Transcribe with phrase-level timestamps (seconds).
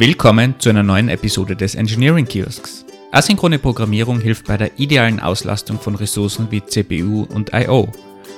[0.00, 2.86] Willkommen zu einer neuen Episode des Engineering Kiosks.
[3.12, 7.86] Asynchrone Programmierung hilft bei der idealen Auslastung von Ressourcen wie CPU und I.O.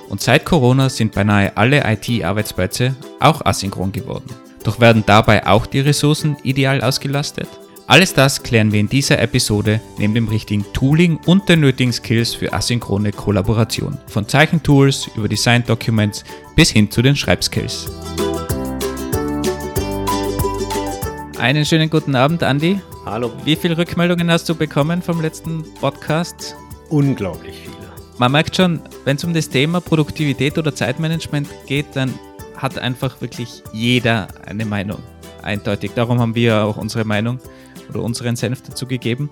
[0.08, 4.26] Und seit Corona sind beinahe alle IT-Arbeitsplätze auch asynchron geworden.
[4.64, 7.46] Doch werden dabei auch die Ressourcen ideal ausgelastet?
[7.86, 12.34] Alles das klären wir in dieser Episode neben dem richtigen Tooling und den nötigen Skills
[12.34, 13.98] für asynchrone Kollaboration.
[14.08, 16.24] Von Zeichentools über Design Documents
[16.56, 17.86] bis hin zu den Schreibskills.
[21.42, 22.80] Einen schönen guten Abend, Andi.
[23.04, 23.32] Hallo.
[23.42, 26.54] Wie viele Rückmeldungen hast du bekommen vom letzten Podcast?
[26.88, 27.74] Unglaublich viele.
[28.16, 32.14] Man merkt schon, wenn es um das Thema Produktivität oder Zeitmanagement geht, dann
[32.56, 35.00] hat einfach wirklich jeder eine Meinung.
[35.42, 35.90] Eindeutig.
[35.96, 37.40] Darum haben wir auch unsere Meinung
[37.90, 39.28] oder unseren Senf dazu gegeben.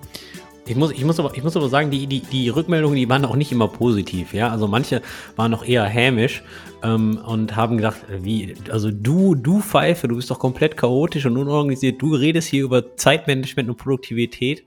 [0.71, 3.25] Ich muss, ich muss, aber, ich muss aber sagen, die, die, die Rückmeldungen, die waren
[3.25, 4.33] auch nicht immer positiv.
[4.33, 4.51] Ja?
[4.51, 5.01] Also manche
[5.35, 6.43] waren noch eher hämisch
[6.81, 11.35] ähm, und haben gedacht, wie, also du, du Pfeife, du bist doch komplett chaotisch und
[11.35, 12.01] unorganisiert.
[12.01, 14.63] Du redest hier über Zeitmanagement und Produktivität.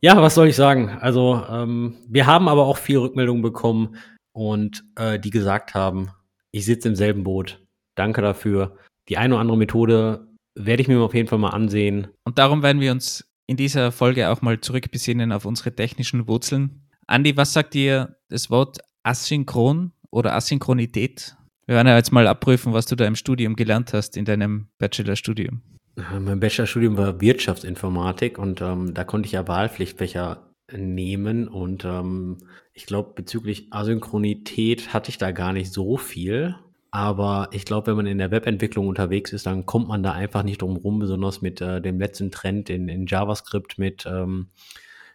[0.00, 0.96] Ja, was soll ich sagen?
[1.00, 3.96] Also ähm, wir haben aber auch viel Rückmeldungen bekommen
[4.32, 6.10] und äh, die gesagt haben,
[6.52, 7.60] ich sitze im selben Boot.
[7.96, 8.76] Danke dafür.
[9.08, 12.06] Die eine oder andere Methode werde ich mir auf jeden Fall mal ansehen.
[12.22, 16.82] Und darum werden wir uns in dieser Folge auch mal zurückbesinnen auf unsere technischen Wurzeln.
[17.06, 21.36] Andi, was sagt dir das Wort asynchron oder Asynchronität?
[21.66, 24.68] Wir werden ja jetzt mal abprüfen, was du da im Studium gelernt hast, in deinem
[24.78, 25.62] Bachelorstudium.
[25.96, 32.38] Mein Bachelorstudium war Wirtschaftsinformatik und ähm, da konnte ich ja Wahlpflichtfächer nehmen und ähm,
[32.74, 36.56] ich glaube, bezüglich Asynchronität hatte ich da gar nicht so viel.
[36.96, 40.42] Aber ich glaube, wenn man in der Webentwicklung unterwegs ist, dann kommt man da einfach
[40.42, 44.46] nicht drum rum, besonders mit äh, dem letzten Trend in, in JavaScript mit ähm,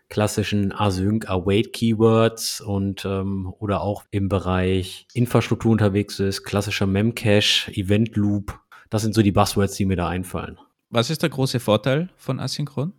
[0.07, 7.71] klassischen Async Await Keywords und ähm, oder auch im Bereich Infrastruktur unterwegs ist, klassischer Memcache,
[7.71, 8.59] Event Loop.
[8.91, 10.59] Das sind so die Buzzwords, die mir da einfallen.
[10.91, 12.93] Was ist der große Vorteil von Asynchron?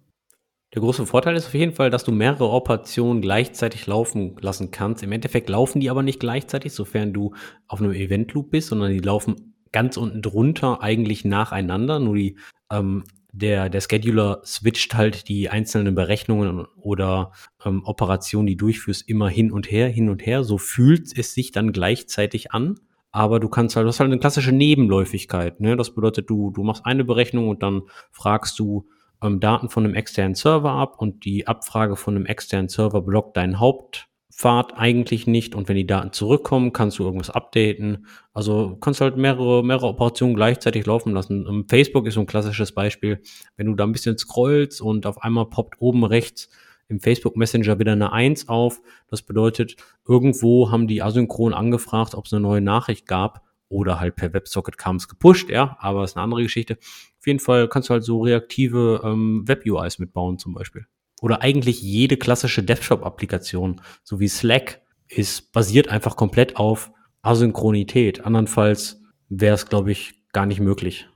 [0.75, 5.03] Der große Vorteil ist auf jeden Fall, dass du mehrere Operationen gleichzeitig laufen lassen kannst.
[5.03, 7.35] Im Endeffekt laufen die aber nicht gleichzeitig, sofern du
[7.69, 11.99] auf einem Event Loop bist, sondern die laufen ganz unten drunter eigentlich nacheinander.
[11.99, 12.39] Nur die,
[12.71, 17.33] ähm, der, der Scheduler switcht halt die einzelnen Berechnungen oder
[17.67, 20.43] ähm, Operationen, die du durchführst, immer hin und her, hin und her.
[20.43, 22.81] So fühlt es sich dann gleichzeitig an.
[23.11, 25.61] Aber du kannst halt, das ist halt eine klassische Nebenläufigkeit.
[25.61, 25.77] Ne?
[25.77, 28.89] Das bedeutet, du, du machst eine Berechnung und dann fragst du,
[29.23, 33.37] ähm, Daten von einem externen Server ab und die Abfrage von einem externen Server blockt
[33.37, 38.07] deinen Hauptpfad eigentlich nicht und wenn die Daten zurückkommen, kannst du irgendwas updaten.
[38.33, 41.47] Also kannst halt mehrere, mehrere Operationen gleichzeitig laufen lassen.
[41.49, 43.21] Ähm, Facebook ist so ein klassisches Beispiel.
[43.57, 46.49] Wenn du da ein bisschen scrollst und auf einmal poppt oben rechts
[46.89, 48.81] im Facebook Messenger wieder eine 1 auf.
[49.09, 54.17] Das bedeutet, irgendwo haben die asynchron angefragt, ob es eine neue Nachricht gab oder halt
[54.17, 56.79] per WebSocket kam es gepusht, ja, aber ist eine andere Geschichte.
[57.19, 60.87] Auf jeden Fall kannst du halt so reaktive ähm, Web-UIs mitbauen zum Beispiel.
[61.21, 66.91] Oder eigentlich jede klassische DevShop-Applikation, so wie Slack, ist basiert einfach komplett auf
[67.23, 68.25] Asynchronität.
[68.25, 71.09] Andernfalls wäre es, glaube ich, gar nicht möglich.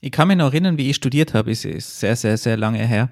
[0.00, 2.86] Ich kann mich noch erinnern, wie ich studiert habe, ist, ist sehr, sehr, sehr lange
[2.86, 3.10] her.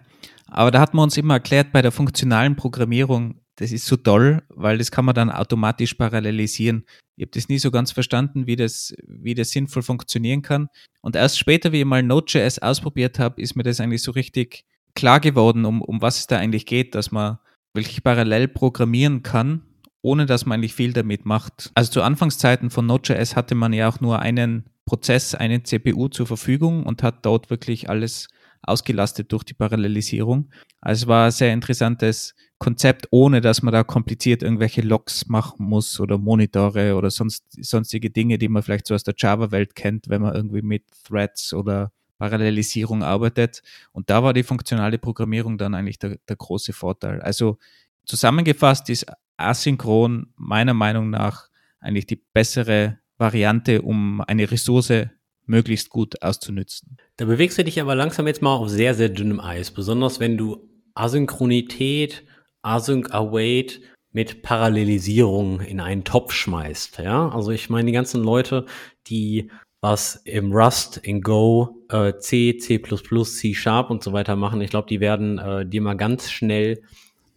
[0.48, 4.42] Aber da hat man uns immer erklärt, bei der funktionalen Programmierung das ist so toll,
[4.48, 6.84] weil das kann man dann automatisch parallelisieren.
[7.16, 10.68] Ich habe das nie so ganz verstanden, wie das, wie das sinnvoll funktionieren kann.
[11.00, 14.64] Und erst später, wie ich mal Node.js ausprobiert habe, ist mir das eigentlich so richtig
[14.94, 17.38] klar geworden, um, um was es da eigentlich geht, dass man
[17.74, 19.62] wirklich parallel programmieren kann,
[20.02, 21.70] ohne dass man eigentlich viel damit macht.
[21.74, 26.26] Also zu Anfangszeiten von Node.js hatte man ja auch nur einen Prozess, einen CPU zur
[26.26, 28.28] Verfügung und hat dort wirklich alles
[28.62, 30.50] ausgelastet durch die Parallelisierung.
[30.80, 35.66] Also es war ein sehr interessantes Konzept, ohne dass man da kompliziert irgendwelche Logs machen
[35.66, 40.08] muss oder Monitore oder sonst, sonstige Dinge, die man vielleicht so aus der Java-Welt kennt,
[40.08, 43.62] wenn man irgendwie mit Threads oder Parallelisierung arbeitet.
[43.92, 47.20] Und da war die funktionale Programmierung dann eigentlich der, der große Vorteil.
[47.20, 47.58] Also
[48.06, 49.06] zusammengefasst ist
[49.36, 51.50] asynchron meiner Meinung nach
[51.80, 55.08] eigentlich die bessere Variante, um eine Ressource
[55.44, 56.96] möglichst gut auszunützen.
[57.16, 60.36] Da bewegst du dich aber langsam jetzt mal auf sehr, sehr dünnem Eis, besonders wenn
[60.36, 62.24] du Asynchronität
[62.66, 63.80] Async Await
[64.12, 66.98] mit Parallelisierung in einen Topf schmeißt.
[66.98, 68.66] Ja, also ich meine, die ganzen Leute,
[69.06, 74.60] die was im Rust, in Go, äh, C, C++, C Sharp und so weiter machen,
[74.60, 76.82] ich glaube, die werden äh, dir mal ganz schnell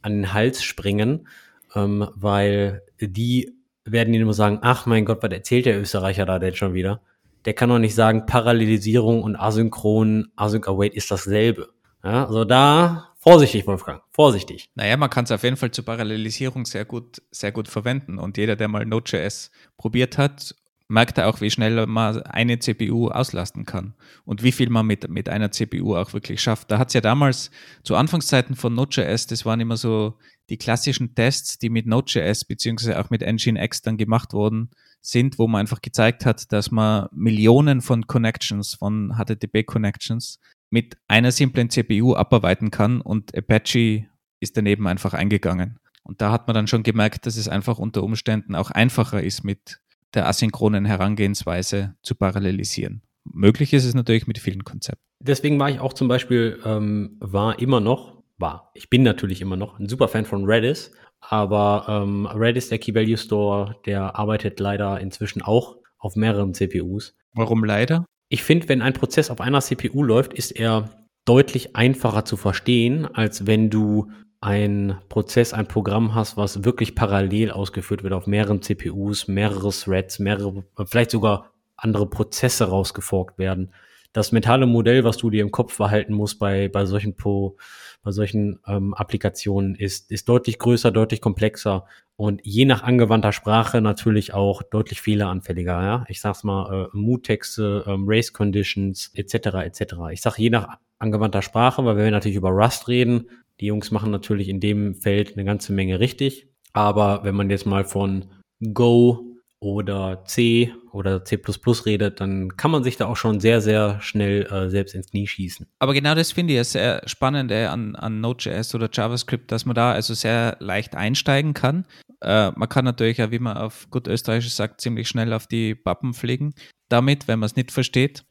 [0.02, 1.28] an den Hals springen,
[1.76, 3.54] ähm, weil die
[3.86, 7.02] werden ihnen immer sagen, ach mein Gott, was erzählt der Österreicher da denn schon wieder?
[7.46, 11.70] Der kann doch nicht sagen, Parallelisierung und Asynchron, Async Await ist dasselbe.
[12.04, 14.70] Ja, also da Vorsichtig, Wolfgang, vorsichtig.
[14.76, 18.18] Naja, man kann es auf jeden Fall zur Parallelisierung sehr gut, sehr gut verwenden.
[18.18, 20.56] Und jeder, der mal Node.js probiert hat
[20.90, 23.94] merkt er auch, wie schnell man eine CPU auslasten kann
[24.26, 26.72] und wie viel man mit, mit einer CPU auch wirklich schafft.
[26.72, 27.52] Da hat es ja damals
[27.84, 30.16] zu Anfangszeiten von Node.js, das waren immer so
[30.50, 35.48] die klassischen Tests, die mit Node.js beziehungsweise auch mit Nginx dann gemacht wurden, sind, wo
[35.48, 40.40] man einfach gezeigt hat, dass man Millionen von Connections, von HTTP-Connections
[40.70, 44.08] mit einer simplen CPU abarbeiten kann und Apache
[44.40, 45.80] ist daneben einfach eingegangen.
[46.04, 49.44] Und da hat man dann schon gemerkt, dass es einfach unter Umständen auch einfacher ist,
[49.44, 49.80] mit
[50.14, 53.04] der asynchronen Herangehensweise zu parallelisieren.
[53.26, 55.04] Möglich ist es natürlich mit vielen Konzepten.
[55.20, 59.58] Deswegen war ich auch zum Beispiel, ähm, war immer noch, war, ich bin natürlich immer
[59.58, 64.60] noch ein super Fan von Redis, aber ähm, Redis, der Key Value Store, der arbeitet
[64.60, 67.16] leider inzwischen auch auf mehreren CPUs.
[67.34, 68.06] Warum leider?
[68.30, 70.90] Ich finde, wenn ein Prozess auf einer CPU läuft, ist er
[71.26, 77.52] deutlich einfacher zu verstehen, als wenn du ein Prozess, ein Programm hast, was wirklich parallel
[77.52, 83.74] ausgeführt wird auf mehreren CPUs, mehrere Threads, mehrere, vielleicht sogar andere Prozesse rausgeforkt werden.
[84.14, 87.58] Das mentale Modell, was du dir im Kopf behalten musst bei, bei solchen, Pro,
[88.04, 91.86] bei solchen ähm, Applikationen, ist, ist deutlich größer, deutlich komplexer
[92.16, 95.82] und je nach angewandter Sprache natürlich auch deutlich fehleranfälliger.
[95.82, 96.06] Ja?
[96.08, 99.36] Ich sag's mal, äh, Mood-Texte, ähm, Race Conditions, etc.
[99.64, 99.96] etc.
[100.12, 103.30] Ich sag je nach angewandter Sprache, weil wenn wir natürlich über Rust reden,
[103.60, 106.48] die Jungs machen natürlich in dem Feld eine ganze Menge richtig.
[106.74, 108.26] Aber wenn man jetzt mal von
[108.74, 111.40] Go oder C oder C
[111.86, 115.28] redet, dann kann man sich da auch schon sehr, sehr schnell äh, selbst ins Knie
[115.28, 115.68] schießen.
[115.80, 119.66] Aber genau das finde ich ja sehr spannend äh, an, an Node.js oder JavaScript, dass
[119.66, 121.86] man da also sehr leicht einsteigen kann.
[122.22, 125.76] Äh, man kann natürlich ja, wie man auf gut Österreichisch sagt, ziemlich schnell auf die
[125.76, 126.54] Pappen fliegen
[126.90, 128.26] damit, wenn man es nicht versteht.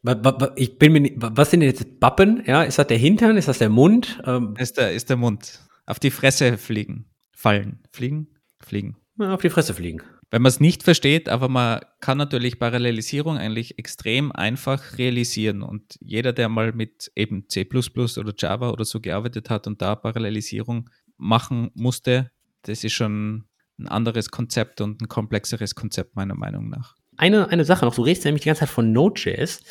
[0.55, 2.43] Ich bin mir nicht, was sind jetzt Bappen?
[2.45, 3.37] Ja, ist das der Hintern?
[3.37, 4.21] Ist das der Mund?
[4.25, 5.61] Ähm ist, der, ist der Mund.
[5.85, 7.05] Auf die Fresse fliegen.
[7.31, 7.79] Fallen.
[7.91, 8.27] Fliegen?
[8.59, 8.97] Fliegen.
[9.17, 10.01] Ja, auf die Fresse fliegen.
[10.31, 15.63] Wenn man es nicht versteht, aber man kann natürlich Parallelisierung eigentlich extrem einfach realisieren.
[15.63, 19.95] Und jeder, der mal mit eben C oder Java oder so gearbeitet hat und da
[19.95, 22.29] Parallelisierung machen musste,
[22.61, 23.45] das ist schon
[23.79, 27.95] ein anderes Konzept und ein komplexeres Konzept meiner Meinung nach eine, eine Sache noch.
[27.95, 29.61] Du redest nämlich die ganze Zeit von Node.js.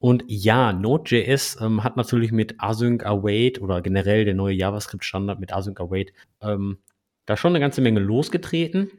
[0.00, 5.52] Und ja, Node.js ähm, hat natürlich mit Async Await oder generell der neue JavaScript-Standard mit
[5.52, 6.12] Async Await
[6.42, 6.78] ähm,
[7.26, 8.90] da schon eine ganze Menge losgetreten.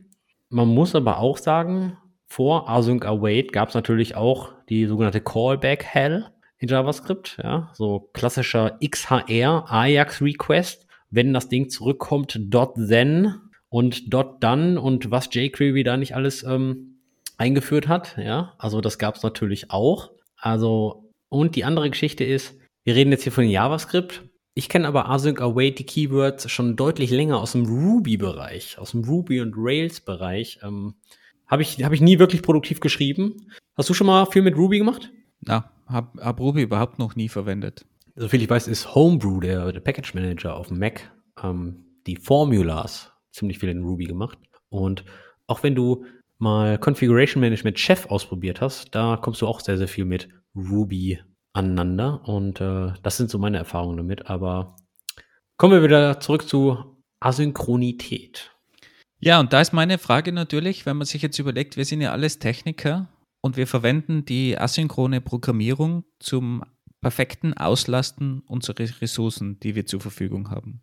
[0.50, 1.98] Man muss aber auch sagen,
[2.28, 7.38] vor Async Await gab es natürlich auch die sogenannte Callback Hell in JavaScript.
[7.42, 10.88] Ja, so klassischer XHR Ajax Request.
[11.12, 13.36] Wenn das Ding zurückkommt, dot then
[13.69, 17.00] und dot done und was jQuery da nicht alles ähm,
[17.38, 18.18] eingeführt hat.
[18.18, 20.12] Ja, also das gab es natürlich auch.
[20.38, 24.28] Also, und die andere Geschichte ist, wir reden jetzt hier von JavaScript.
[24.59, 29.06] Ich kenne aber Async Await die Keywords schon deutlich länger aus dem Ruby-Bereich, aus dem
[29.06, 30.59] Ruby und Rails-Bereich.
[30.63, 30.95] Ähm,
[31.47, 33.53] habe ich, hab ich nie wirklich produktiv geschrieben.
[33.77, 35.13] Hast du schon mal viel mit Ruby gemacht?
[35.47, 37.85] Ja, habe hab Ruby überhaupt noch nie verwendet.
[38.17, 41.09] Soviel ich weiß, ist Homebrew, der, der Package Manager auf dem Mac,
[41.41, 44.38] ähm, die Formulas ziemlich viel in Ruby gemacht.
[44.67, 45.05] Und
[45.47, 46.03] auch wenn du
[46.38, 51.21] mal Configuration Management Chef ausprobiert hast, da kommst du auch sehr, sehr viel mit Ruby
[51.54, 52.28] aneinander.
[52.28, 54.30] Und äh, das sind so meine Erfahrungen damit.
[54.30, 54.75] Aber
[55.57, 58.51] kommen wir wieder zurück zu Asynchronität.
[59.19, 62.13] Ja, und da ist meine Frage natürlich, wenn man sich jetzt überlegt, wir sind ja
[62.13, 63.10] alles Techniker
[63.42, 66.63] und wir verwenden die asynchrone Programmierung zum
[67.01, 70.82] perfekten Auslasten unserer Ressourcen, die wir zur Verfügung haben.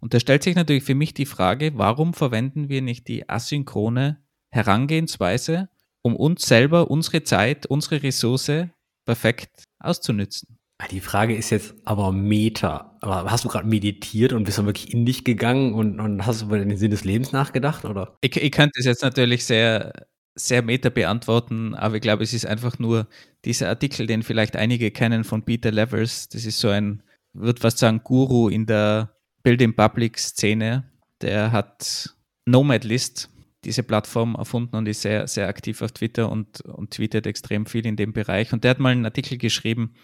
[0.00, 4.22] Und da stellt sich natürlich für mich die Frage, warum verwenden wir nicht die asynchrone
[4.50, 5.68] Herangehensweise,
[6.02, 8.68] um uns selber, unsere Zeit, unsere Ressource
[9.06, 10.58] perfekt auszunützen.
[10.78, 12.98] Ah, die Frage ist jetzt aber Meta.
[13.00, 16.42] Aber hast du gerade meditiert und bist dann wirklich in dich gegangen und, und hast
[16.42, 18.18] über den Sinn des Lebens nachgedacht, oder?
[18.20, 19.92] Ich, ich könnte es jetzt natürlich sehr,
[20.34, 23.08] sehr meta beantworten, aber ich glaube, es ist einfach nur
[23.46, 26.28] dieser Artikel, den vielleicht einige kennen von Peter Levers.
[26.28, 30.84] Das ist so ein, würde fast sagen, Guru in der Building Public Szene.
[31.22, 33.30] Der hat Nomad List
[33.66, 37.84] diese Plattform erfunden und ist sehr, sehr aktiv auf Twitter und, und tweetet extrem viel
[37.84, 38.52] in dem Bereich.
[38.52, 39.94] Und der hat mal einen Artikel geschrieben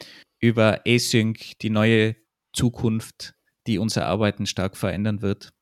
[0.41, 2.17] über Async, die neue
[2.53, 3.35] Zukunft,
[3.67, 5.53] die unser Arbeiten stark verändern wird.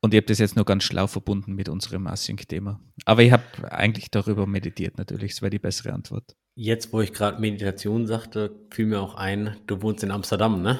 [0.00, 2.80] Und ich habe das jetzt nur ganz schlau verbunden mit unserem Async-Thema.
[3.04, 6.34] Aber ich habe eigentlich darüber meditiert natürlich, das wäre die bessere Antwort.
[6.54, 10.78] Jetzt, wo ich gerade Meditation sagte, fiel mir auch ein, du wohnst in Amsterdam, ne?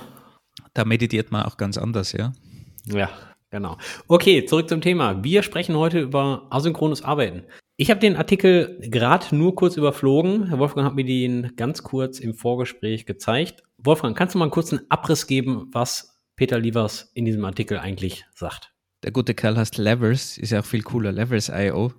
[0.75, 2.33] Da meditiert man auch ganz anders, ja.
[2.87, 3.11] Ja,
[3.53, 3.77] Genau.
[4.09, 5.23] Okay, zurück zum Thema.
[5.23, 7.45] Wir sprechen heute über asynchrones Arbeiten.
[7.77, 10.47] Ich habe den Artikel gerade nur kurz überflogen.
[10.49, 13.63] Herr Wolfgang hat mir den ganz kurz im Vorgespräch gezeigt.
[13.77, 18.25] Wolfgang, kannst du mal einen kurzen Abriss geben, was Peter Lievers in diesem Artikel eigentlich
[18.35, 18.73] sagt?
[19.03, 21.93] Der gute Kerl heißt Levers, ist ja auch viel cooler, Levers.io.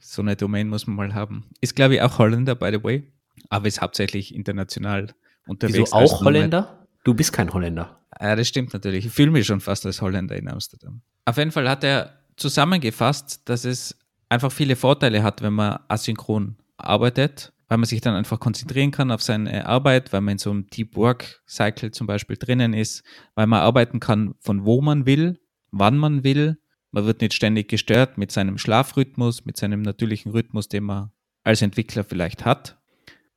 [0.00, 1.44] So eine Domain muss man mal haben.
[1.60, 3.12] Ist, glaube ich, auch Holländer, by the way,
[3.48, 5.14] aber ist hauptsächlich international
[5.46, 5.92] unterwegs.
[5.92, 6.88] Wieso auch Holländer?
[7.04, 8.00] Du bist kein Holländer.
[8.20, 9.06] Ja, das stimmt natürlich.
[9.06, 11.02] Ich fühle mich schon fast als Holländer in Amsterdam.
[11.24, 13.96] Auf jeden Fall hat er zusammengefasst, dass es
[14.28, 19.10] einfach viele Vorteile hat, wenn man asynchron arbeitet, weil man sich dann einfach konzentrieren kann
[19.10, 23.02] auf seine Arbeit, weil man in so einem Deep Work Cycle zum Beispiel drinnen ist,
[23.34, 26.58] weil man arbeiten kann, von wo man will, wann man will.
[26.92, 31.10] Man wird nicht ständig gestört mit seinem Schlafrhythmus, mit seinem natürlichen Rhythmus, den man
[31.44, 32.78] als Entwickler vielleicht hat.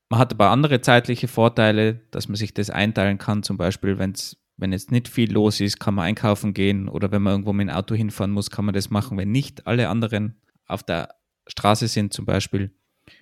[0.09, 4.37] Man hat aber andere zeitliche Vorteile, dass man sich das einteilen kann, zum Beispiel, wenn's,
[4.59, 7.67] wenn jetzt nicht viel los ist, kann man einkaufen gehen oder wenn man irgendwo mit
[7.67, 11.09] dem Auto hinfahren muss, kann man das machen, wenn nicht alle anderen auf der
[11.47, 12.71] Straße sind zum Beispiel.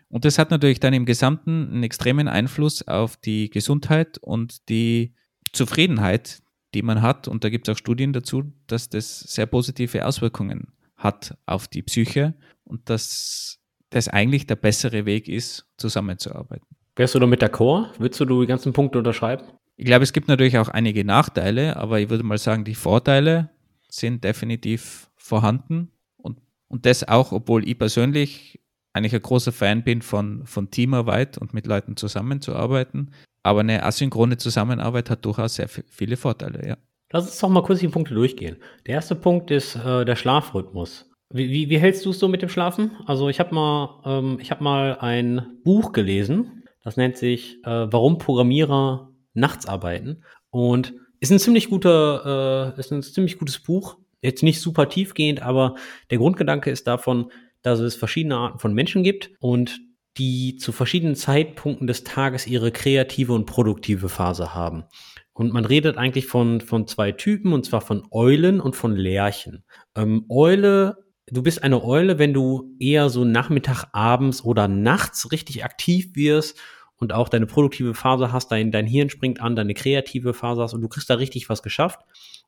[0.09, 5.13] Und das hat natürlich dann im Gesamten einen extremen Einfluss auf die Gesundheit und die
[5.53, 6.41] Zufriedenheit,
[6.73, 7.27] die man hat.
[7.27, 11.83] Und da gibt es auch Studien dazu, dass das sehr positive Auswirkungen hat auf die
[11.83, 16.65] Psyche und dass das eigentlich der bessere Weg ist, zusammenzuarbeiten.
[16.95, 17.91] Wärst du damit d'accord?
[17.99, 19.45] Würdest du die ganzen Punkte unterschreiben?
[19.77, 23.51] Ich glaube, es gibt natürlich auch einige Nachteile, aber ich würde mal sagen, die Vorteile
[23.87, 25.91] sind definitiv vorhanden.
[26.17, 28.59] Und, und das auch, obwohl ich persönlich
[28.93, 33.11] eigentlich ein großer Fan bin von, von Teamarbeit und mit Leuten zusammenzuarbeiten.
[33.43, 36.77] Aber eine asynchrone Zusammenarbeit hat durchaus sehr viele Vorteile, ja.
[37.13, 38.57] Lass uns doch mal kurz die Punkte durchgehen.
[38.85, 41.09] Der erste Punkt ist äh, der Schlafrhythmus.
[41.29, 42.91] Wie, wie, wie, hältst du es so mit dem Schlafen?
[43.05, 47.87] Also ich habe mal, ähm, ich hab mal ein Buch gelesen, das nennt sich äh,
[47.91, 53.97] Warum Programmierer nachts arbeiten und ist ein ziemlich guter, äh, ist ein ziemlich gutes Buch.
[54.21, 55.75] Jetzt nicht super tiefgehend, aber
[56.09, 59.79] der Grundgedanke ist davon, dass es verschiedene Arten von Menschen gibt und
[60.17, 64.85] die zu verschiedenen Zeitpunkten des Tages ihre kreative und produktive Phase haben.
[65.33, 69.63] Und man redet eigentlich von, von zwei Typen, und zwar von Eulen und von Lerchen.
[69.95, 75.63] Ähm, Eule, du bist eine Eule, wenn du eher so Nachmittag, abends oder nachts richtig
[75.63, 76.57] aktiv wirst
[76.97, 80.73] und auch deine produktive Phase hast, dein, dein Hirn springt an, deine kreative Phase hast
[80.73, 81.99] und du kriegst da richtig was geschafft.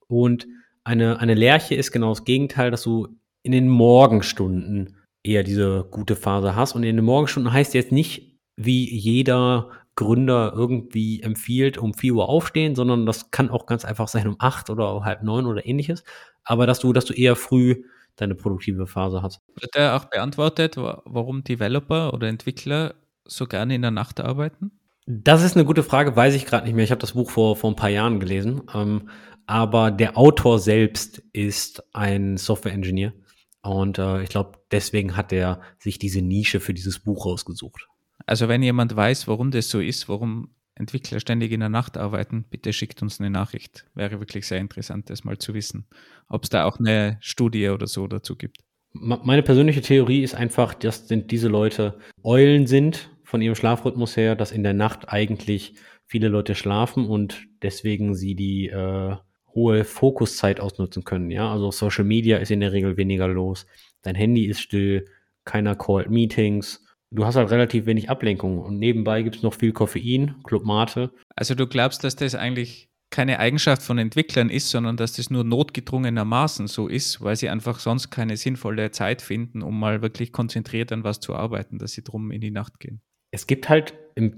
[0.08, 0.48] Und
[0.84, 3.08] eine, eine Lerche ist genau das Gegenteil, dass du
[3.44, 6.74] in den Morgenstunden eher diese gute Phase hast.
[6.74, 12.30] Und in den Morgenstunden heißt jetzt nicht, wie jeder Gründer irgendwie empfiehlt, um 4 Uhr
[12.30, 16.04] aufstehen, sondern das kann auch ganz einfach sein um 8 oder halb 9 oder ähnliches.
[16.44, 17.84] Aber dass du, dass du eher früh
[18.16, 19.42] deine produktive Phase hast.
[19.60, 22.96] Wird er auch beantwortet, warum Developer oder Entwickler
[23.30, 24.72] so gerne in der Nacht arbeiten?
[25.06, 26.84] Das ist eine gute Frage, weiß ich gerade nicht mehr.
[26.84, 28.62] Ich habe das Buch vor, vor ein paar Jahren gelesen.
[28.74, 29.10] Ähm,
[29.48, 33.14] aber der Autor selbst ist ein Software-Engineer
[33.62, 37.88] und äh, ich glaube, deswegen hat er sich diese Nische für dieses Buch rausgesucht.
[38.26, 42.46] Also wenn jemand weiß, warum das so ist, warum Entwickler ständig in der Nacht arbeiten,
[42.50, 43.86] bitte schickt uns eine Nachricht.
[43.96, 45.88] Wäre wirklich sehr interessant, das mal zu wissen.
[46.28, 48.60] Ob es da auch eine Studie oder so dazu gibt.
[48.94, 54.52] Meine persönliche Theorie ist einfach, dass diese Leute Eulen sind von ihrem Schlafrhythmus her, dass
[54.52, 55.76] in der Nacht eigentlich
[56.08, 59.16] viele Leute schlafen und deswegen sie die äh,
[59.54, 61.30] hohe Fokuszeit ausnutzen können.
[61.30, 63.68] Ja, also Social Media ist in der Regel weniger los.
[64.02, 65.06] Dein Handy ist still,
[65.46, 66.84] keiner callt Meetings.
[67.12, 71.12] Du hast halt relativ wenig Ablenkung und nebenbei gibt es noch viel Koffein, Club Mate.
[71.36, 75.44] Also du glaubst, dass das eigentlich keine Eigenschaft von Entwicklern ist, sondern dass das nur
[75.44, 80.92] notgedrungenermaßen so ist, weil sie einfach sonst keine sinnvolle Zeit finden, um mal wirklich konzentriert
[80.92, 84.38] an was zu arbeiten, dass sie drum in die Nacht gehen es gibt halt im,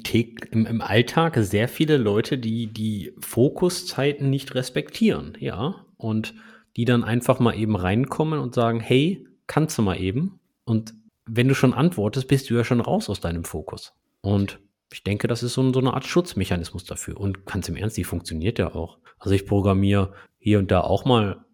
[0.51, 6.33] im, im, Alltag sehr viele Leute, die die Fokuszeiten nicht respektieren, ja, und
[6.75, 10.39] die dann einfach mal eben reinkommen und sagen, hey, kannst du mal eben?
[10.63, 10.93] Und
[11.25, 13.93] wenn du schon antwortest, bist du ja schon raus aus deinem Fokus.
[14.21, 14.59] Und
[14.91, 17.17] ich denke, das ist so, so eine Art Schutzmechanismus dafür.
[17.17, 18.97] Und ganz im Ernst, die funktioniert ja auch.
[19.19, 21.45] Also ich programmiere hier und da auch mal,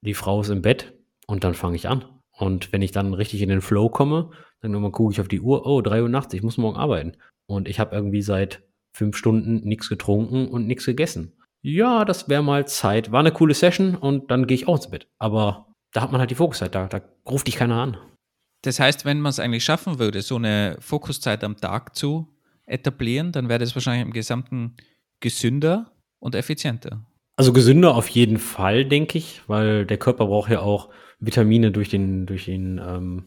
[0.00, 0.94] die Frau ist im Bett
[1.26, 2.04] und dann fange ich an.
[2.38, 5.40] Und wenn ich dann richtig in den Flow komme, dann irgendwann gucke ich auf die
[5.40, 7.16] Uhr, oh, drei Uhr nachts, ich muss morgen arbeiten.
[7.46, 8.62] Und ich habe irgendwie seit
[8.94, 11.32] fünf Stunden nichts getrunken und nichts gegessen.
[11.62, 13.12] Ja, das wäre mal Zeit.
[13.12, 15.08] War eine coole Session und dann gehe ich auch ins Bett.
[15.18, 17.96] Aber da hat man halt die Fokuszeit, da, da ruft dich keiner an.
[18.62, 22.28] Das heißt, wenn man es eigentlich schaffen würde, so eine Fokuszeit am Tag zu
[22.66, 24.76] etablieren, dann wäre das wahrscheinlich im Gesamten
[25.20, 27.04] gesünder und effizienter.
[27.36, 30.88] Also gesünder auf jeden Fall, denke ich, weil der Körper braucht ja auch
[31.20, 33.24] Vitamine durch den, durch den ähm,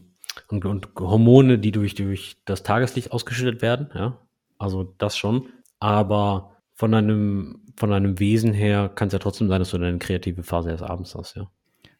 [0.48, 4.18] und, und Hormone, die durch, durch das Tageslicht ausgeschüttet werden, ja.
[4.58, 5.48] Also das schon.
[5.78, 9.98] Aber von einem, von einem Wesen her kann es ja trotzdem sein, dass du deine
[9.98, 11.50] kreative Phase erst abends hast, ja.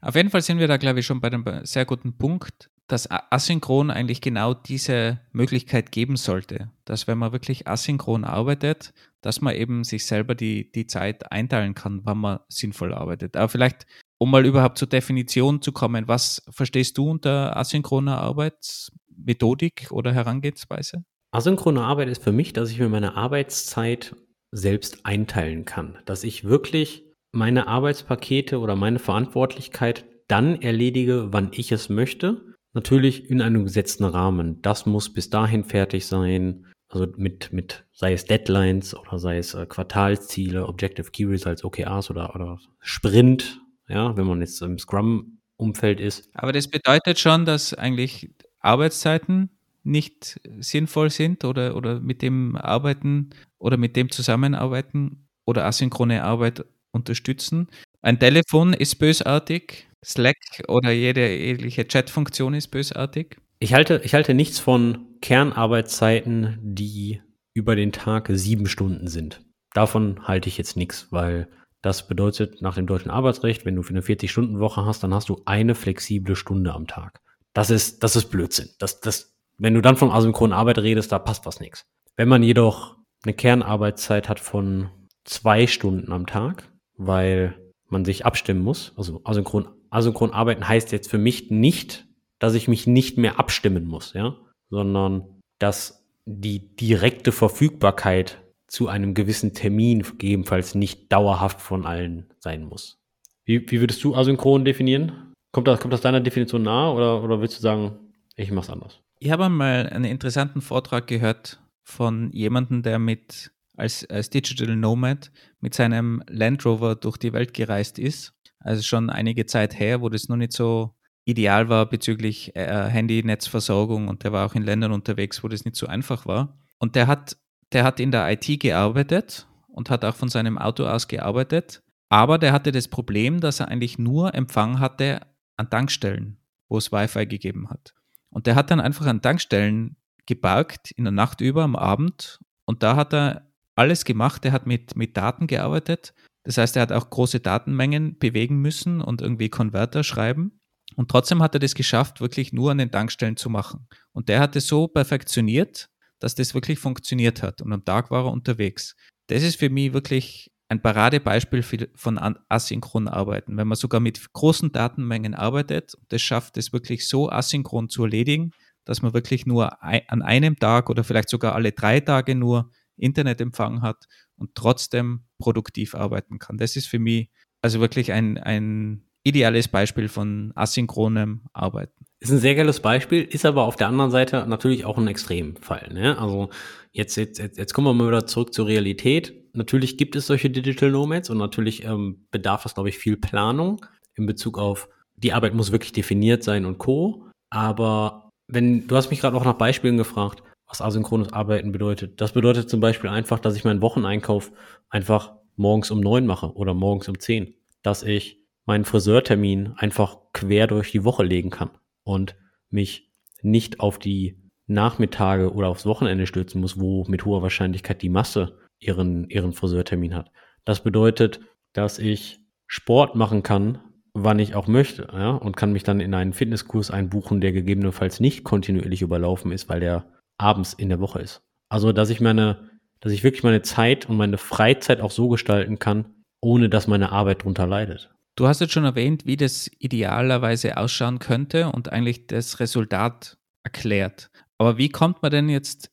[0.03, 3.09] Auf jeden Fall sind wir da, glaube ich, schon bei einem sehr guten Punkt, dass
[3.11, 6.71] asynchron eigentlich genau diese Möglichkeit geben sollte.
[6.87, 11.75] Dass wenn man wirklich asynchron arbeitet, dass man eben sich selber die, die Zeit einteilen
[11.75, 13.37] kann, wann man sinnvoll arbeitet.
[13.37, 13.87] Aber vielleicht
[14.19, 18.91] um mal überhaupt zur Definition zu kommen, was verstehst du unter asynchroner Arbeit?
[19.17, 21.05] Methodik oder Herangehensweise?
[21.33, 24.15] Asynchrone Arbeit ist für mich, dass ich mir meine Arbeitszeit
[24.51, 25.99] selbst einteilen kann.
[26.05, 32.43] Dass ich wirklich meine Arbeitspakete oder meine Verantwortlichkeit dann erledige, wann ich es möchte.
[32.73, 34.61] Natürlich in einem gesetzten Rahmen.
[34.63, 36.67] Das muss bis dahin fertig sein.
[36.91, 42.11] Also mit, mit, sei es Deadlines oder sei es äh, Quartalsziele, Objective Key Results, OKRs
[42.11, 46.29] oder, oder Sprint, ja, wenn man jetzt im Scrum-Umfeld ist.
[46.35, 49.51] Aber das bedeutet schon, dass eigentlich Arbeitszeiten
[49.85, 56.65] nicht sinnvoll sind oder, oder mit dem Arbeiten oder mit dem Zusammenarbeiten oder asynchrone Arbeit
[56.91, 57.69] unterstützen.
[58.03, 60.37] Ein Telefon ist bösartig, Slack
[60.69, 63.37] oder jede ähnliche Chatfunktion ist bösartig.
[63.63, 67.21] Ich halte, ich halte nichts von Kernarbeitszeiten, die
[67.53, 69.43] über den Tag sieben Stunden sind.
[69.75, 71.47] Davon halte ich jetzt nichts, weil
[71.83, 75.43] das bedeutet nach dem deutschen Arbeitsrecht, wenn du für eine 40-Stunden-Woche hast, dann hast du
[75.45, 77.21] eine flexible Stunde am Tag.
[77.53, 78.71] Das ist, das ist Blödsinn.
[78.79, 81.85] Das, das, wenn du dann von asynchronen Arbeit redest, da passt was nichts.
[82.17, 84.89] Wenn man jedoch eine Kernarbeitszeit hat von
[85.25, 91.11] zwei Stunden am Tag, weil man sich abstimmen muss, also asynchron, asynchron arbeiten heißt jetzt
[91.11, 92.07] für mich nicht,
[92.41, 94.35] dass ich mich nicht mehr abstimmen muss, ja,
[94.71, 102.65] sondern dass die direkte Verfügbarkeit zu einem gewissen Termin gegebenenfalls nicht dauerhaft von allen sein
[102.65, 102.99] muss.
[103.45, 105.33] Wie, wie würdest du asynchron definieren?
[105.53, 107.99] Kommt das, kommt das deiner Definition nahe oder, oder willst du sagen,
[108.37, 109.01] ich mache es anders?
[109.19, 115.33] Ich habe einmal einen interessanten Vortrag gehört von jemandem, der mit als, als Digital Nomad
[115.61, 118.35] mit seinem Land Rover durch die Welt gereist ist.
[118.61, 120.95] Also schon einige Zeit her, wo das noch nicht so
[121.31, 125.77] ideal war bezüglich äh, Handynetzversorgung und der war auch in Ländern unterwegs, wo das nicht
[125.77, 126.59] so einfach war.
[126.79, 127.37] Und der hat,
[127.73, 131.83] der hat in der IT gearbeitet und hat auch von seinem Auto aus gearbeitet.
[132.09, 135.21] Aber der hatte das Problem, dass er eigentlich nur Empfang hatte
[135.57, 137.95] an Tankstellen, wo es Wi-Fi gegeben hat.
[138.31, 139.97] Und der hat dann einfach an Tankstellen
[140.27, 144.45] geparkt in der Nacht über am Abend und da hat er alles gemacht.
[144.45, 146.15] Er hat mit, mit Daten gearbeitet.
[146.45, 150.60] Das heißt, er hat auch große Datenmengen bewegen müssen und irgendwie Konverter schreiben.
[150.97, 153.87] Und trotzdem hat er das geschafft, wirklich nur an den Tankstellen zu machen.
[154.13, 157.63] Und der hat es so perfektioniert, dass das wirklich funktioniert hat.
[157.63, 158.97] Und am Tag war er unterwegs.
[159.29, 161.63] Das ist für mich wirklich ein Paradebeispiel
[161.95, 163.57] von asynchronen Arbeiten.
[163.57, 168.53] Wenn man sogar mit großen Datenmengen arbeitet, das schafft es wirklich so asynchron zu erledigen,
[168.85, 173.83] dass man wirklich nur an einem Tag oder vielleicht sogar alle drei Tage nur Internetempfang
[173.83, 176.57] hat und trotzdem produktiv arbeiten kann.
[176.57, 177.31] Das ist für mich
[177.63, 182.07] also wirklich ein, ein ideales Beispiel von asynchronem Arbeiten.
[182.21, 185.91] Ist ein sehr geiles Beispiel, ist aber auf der anderen Seite natürlich auch ein Extremfall.
[185.93, 186.19] Ne?
[186.19, 186.51] Also
[186.93, 189.35] jetzt, jetzt, jetzt, kommen wir mal wieder zurück zur Realität.
[189.55, 193.85] Natürlich gibt es solche Digital Nomads und natürlich ähm, bedarf das, glaube ich, viel Planung
[194.17, 197.27] in Bezug auf, die Arbeit muss wirklich definiert sein und Co.
[197.51, 202.21] Aber wenn, du hast mich gerade auch nach Beispielen gefragt, was asynchrones Arbeiten bedeutet.
[202.21, 204.53] Das bedeutet zum Beispiel einfach, dass ich meinen Wocheneinkauf
[204.89, 207.55] einfach morgens um neun mache oder morgens um zehn.
[207.83, 211.71] Dass ich meinen Friseurtermin einfach quer durch die Woche legen kann
[212.05, 212.37] und
[212.71, 213.11] mich
[213.43, 218.59] nicht auf die Nachmittage oder aufs Wochenende stürzen muss, wo mit hoher Wahrscheinlichkeit die Masse
[218.79, 220.31] ihren, ihren Friseurtermin hat.
[220.65, 221.41] Das bedeutet,
[221.73, 223.79] dass ich Sport machen kann,
[224.15, 228.21] wann ich auch möchte, ja, und kann mich dann in einen Fitnesskurs einbuchen, der gegebenenfalls
[228.21, 230.05] nicht kontinuierlich überlaufen ist, weil der
[230.39, 231.43] abends in der Woche ist.
[231.69, 232.71] Also, dass ich meine,
[233.01, 237.13] dass ich wirklich meine Zeit und meine Freizeit auch so gestalten kann, ohne dass meine
[237.13, 238.11] Arbeit drunter leidet.
[238.41, 244.31] Du hast jetzt schon erwähnt, wie das idealerweise ausschauen könnte und eigentlich das Resultat erklärt.
[244.57, 245.91] Aber wie kommt man denn jetzt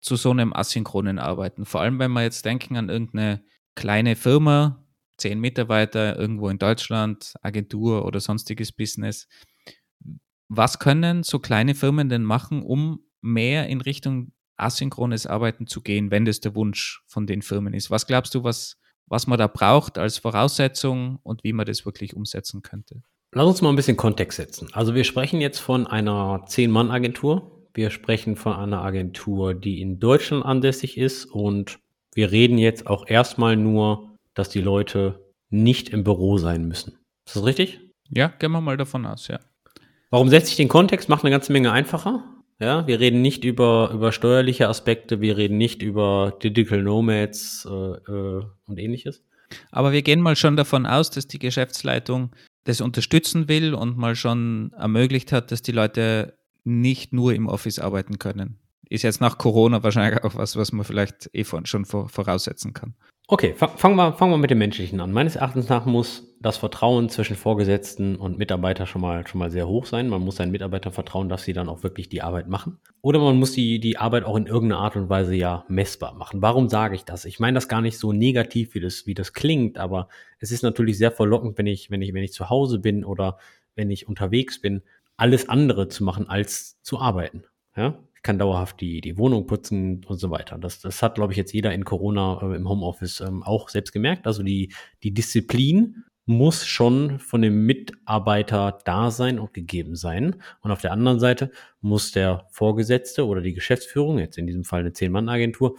[0.00, 1.66] zu so einem asynchronen Arbeiten?
[1.66, 4.82] Vor allem, wenn wir jetzt denken an irgendeine kleine Firma,
[5.18, 9.28] zehn Mitarbeiter irgendwo in Deutschland, Agentur oder sonstiges Business.
[10.48, 16.10] Was können so kleine Firmen denn machen, um mehr in Richtung asynchrones Arbeiten zu gehen,
[16.10, 17.90] wenn das der Wunsch von den Firmen ist.
[17.90, 18.79] Was glaubst du, was,
[19.10, 23.02] was man da braucht als Voraussetzung und wie man das wirklich umsetzen könnte?
[23.32, 24.68] Lass uns mal ein bisschen Kontext setzen.
[24.72, 27.66] Also wir sprechen jetzt von einer Zehn-Mann-Agentur.
[27.74, 31.78] Wir sprechen von einer Agentur, die in Deutschland ansässig ist und
[32.14, 36.98] wir reden jetzt auch erstmal nur, dass die Leute nicht im Büro sein müssen.
[37.26, 37.80] Ist das richtig?
[38.08, 39.38] Ja, gehen wir mal davon aus, ja.
[40.10, 41.08] Warum setze ich den Kontext?
[41.08, 42.24] Macht eine ganze Menge einfacher.
[42.60, 47.70] Ja, wir reden nicht über, über steuerliche Aspekte, wir reden nicht über Digital Nomads äh,
[47.72, 49.24] äh, und ähnliches.
[49.72, 52.30] Aber wir gehen mal schon davon aus, dass die Geschäftsleitung
[52.64, 57.78] das unterstützen will und mal schon ermöglicht hat, dass die Leute nicht nur im Office
[57.78, 58.58] arbeiten können.
[58.90, 62.94] Ist jetzt nach Corona wahrscheinlich auch was, was man vielleicht eh schon voraussetzen kann.
[63.26, 65.12] Okay, fangen wir, fangen wir mit dem Menschlichen an.
[65.12, 69.68] Meines Erachtens nach muss das Vertrauen zwischen Vorgesetzten und Mitarbeiter schon mal, schon mal sehr
[69.68, 70.08] hoch sein.
[70.08, 72.78] Man muss seinen Mitarbeitern vertrauen, dass sie dann auch wirklich die Arbeit machen.
[73.02, 76.40] Oder man muss die, die Arbeit auch in irgendeiner Art und Weise ja messbar machen.
[76.40, 77.26] Warum sage ich das?
[77.26, 80.62] Ich meine das gar nicht so negativ, wie das, wie das klingt, aber es ist
[80.62, 83.36] natürlich sehr verlockend, wenn ich, wenn ich, wenn ich zu Hause bin oder
[83.74, 84.82] wenn ich unterwegs bin,
[85.18, 87.44] alles andere zu machen als zu arbeiten.
[87.76, 87.98] Ja?
[88.16, 90.56] Ich kann dauerhaft die, die Wohnung putzen und so weiter.
[90.56, 93.92] Das, das hat, glaube ich, jetzt jeder in Corona äh, im Homeoffice ähm, auch selbst
[93.92, 94.26] gemerkt.
[94.26, 94.72] Also die,
[95.02, 100.36] die Disziplin muss schon von dem Mitarbeiter da sein und gegeben sein.
[100.60, 104.80] Und auf der anderen Seite muss der Vorgesetzte oder die Geschäftsführung, jetzt in diesem Fall
[104.80, 105.76] eine Zehn-Mann-Agentur,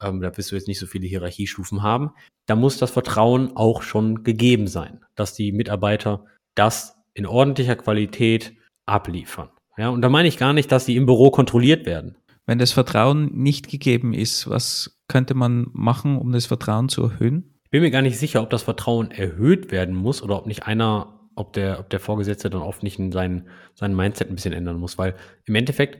[0.00, 2.12] ähm, da wirst du jetzt nicht so viele Hierarchiestufen haben,
[2.46, 8.54] da muss das Vertrauen auch schon gegeben sein, dass die Mitarbeiter das in ordentlicher Qualität
[8.86, 9.50] abliefern.
[9.76, 12.16] Ja, und da meine ich gar nicht, dass sie im Büro kontrolliert werden.
[12.46, 17.57] Wenn das Vertrauen nicht gegeben ist, was könnte man machen, um das Vertrauen zu erhöhen?
[17.68, 20.66] Ich bin mir gar nicht sicher, ob das Vertrauen erhöht werden muss oder ob nicht
[20.66, 24.54] einer, ob der, ob der Vorgesetzte dann oft nicht in sein, sein Mindset ein bisschen
[24.54, 24.96] ändern muss.
[24.96, 25.98] Weil im Endeffekt,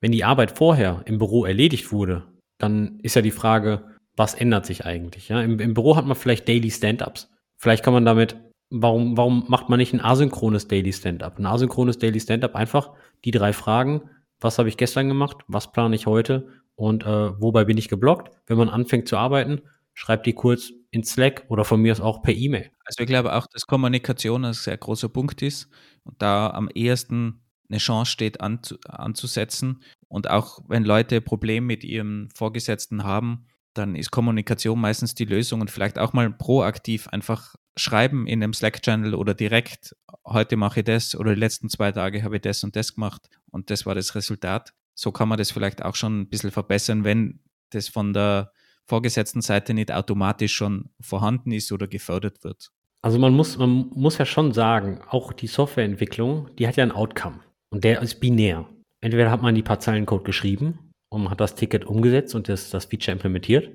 [0.00, 2.24] wenn die Arbeit vorher im Büro erledigt wurde,
[2.58, 3.84] dann ist ja die Frage,
[4.16, 5.28] was ändert sich eigentlich?
[5.28, 7.30] Ja, im, im Büro hat man vielleicht Daily Stand-ups.
[7.56, 8.36] Vielleicht kann man damit
[8.70, 11.38] warum, warum macht man nicht ein asynchrones Daily Stand-up?
[11.38, 12.90] Ein asynchrones Daily Stand-up einfach
[13.24, 17.64] die drei Fragen, was habe ich gestern gemacht, was plane ich heute und äh, wobei
[17.64, 18.30] bin ich geblockt?
[18.46, 19.62] Wenn man anfängt zu arbeiten,
[19.98, 22.70] schreibt die kurz in Slack oder von mir aus auch per E-Mail.
[22.84, 25.68] Also ich glaube auch, dass Kommunikation ein sehr großer Punkt ist
[26.04, 29.82] und da am ehesten eine Chance steht anzu anzusetzen.
[30.06, 35.60] Und auch wenn Leute Probleme mit ihrem Vorgesetzten haben, dann ist Kommunikation meistens die Lösung
[35.60, 40.84] und vielleicht auch mal proaktiv einfach schreiben in einem Slack-Channel oder direkt, heute mache ich
[40.84, 43.96] das oder die letzten zwei Tage habe ich das und das gemacht und das war
[43.96, 44.72] das Resultat.
[44.94, 48.52] So kann man das vielleicht auch schon ein bisschen verbessern, wenn das von der
[48.88, 52.70] vorgesetzten Seite nicht automatisch schon vorhanden ist oder gefördert wird.
[53.02, 56.92] Also man muss, man muss ja schon sagen, auch die Softwareentwicklung, die hat ja ein
[56.92, 58.68] Outcome und der ist binär.
[59.00, 62.70] Entweder hat man die paar Zeilen Code geschrieben und hat das Ticket umgesetzt und das,
[62.70, 63.70] das Feature implementiert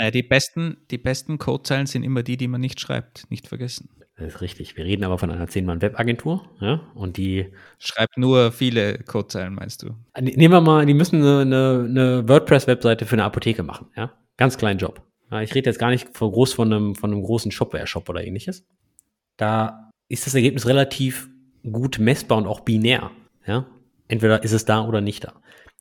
[0.00, 3.90] äh, die besten, die besten Codezeilen sind immer die, die man nicht schreibt, nicht vergessen.
[4.16, 4.76] Das ist richtig.
[4.76, 7.52] Wir reden aber von einer 10-Mann-Webagentur, ja, und die.
[7.78, 9.94] Schreibt nur viele Codezeilen, meinst du?
[10.18, 14.12] Nehmen wir mal, die müssen eine, eine, eine WordPress-Webseite für eine Apotheke machen, ja.
[14.40, 15.02] Ganz kleinen Job.
[15.42, 18.64] Ich rede jetzt gar nicht von groß von einem, von einem großen Shopware-Shop oder ähnliches.
[19.36, 21.28] Da ist das Ergebnis relativ
[21.70, 23.10] gut messbar und auch binär,
[23.46, 23.66] ja.
[24.08, 25.34] Entweder ist es da oder nicht da.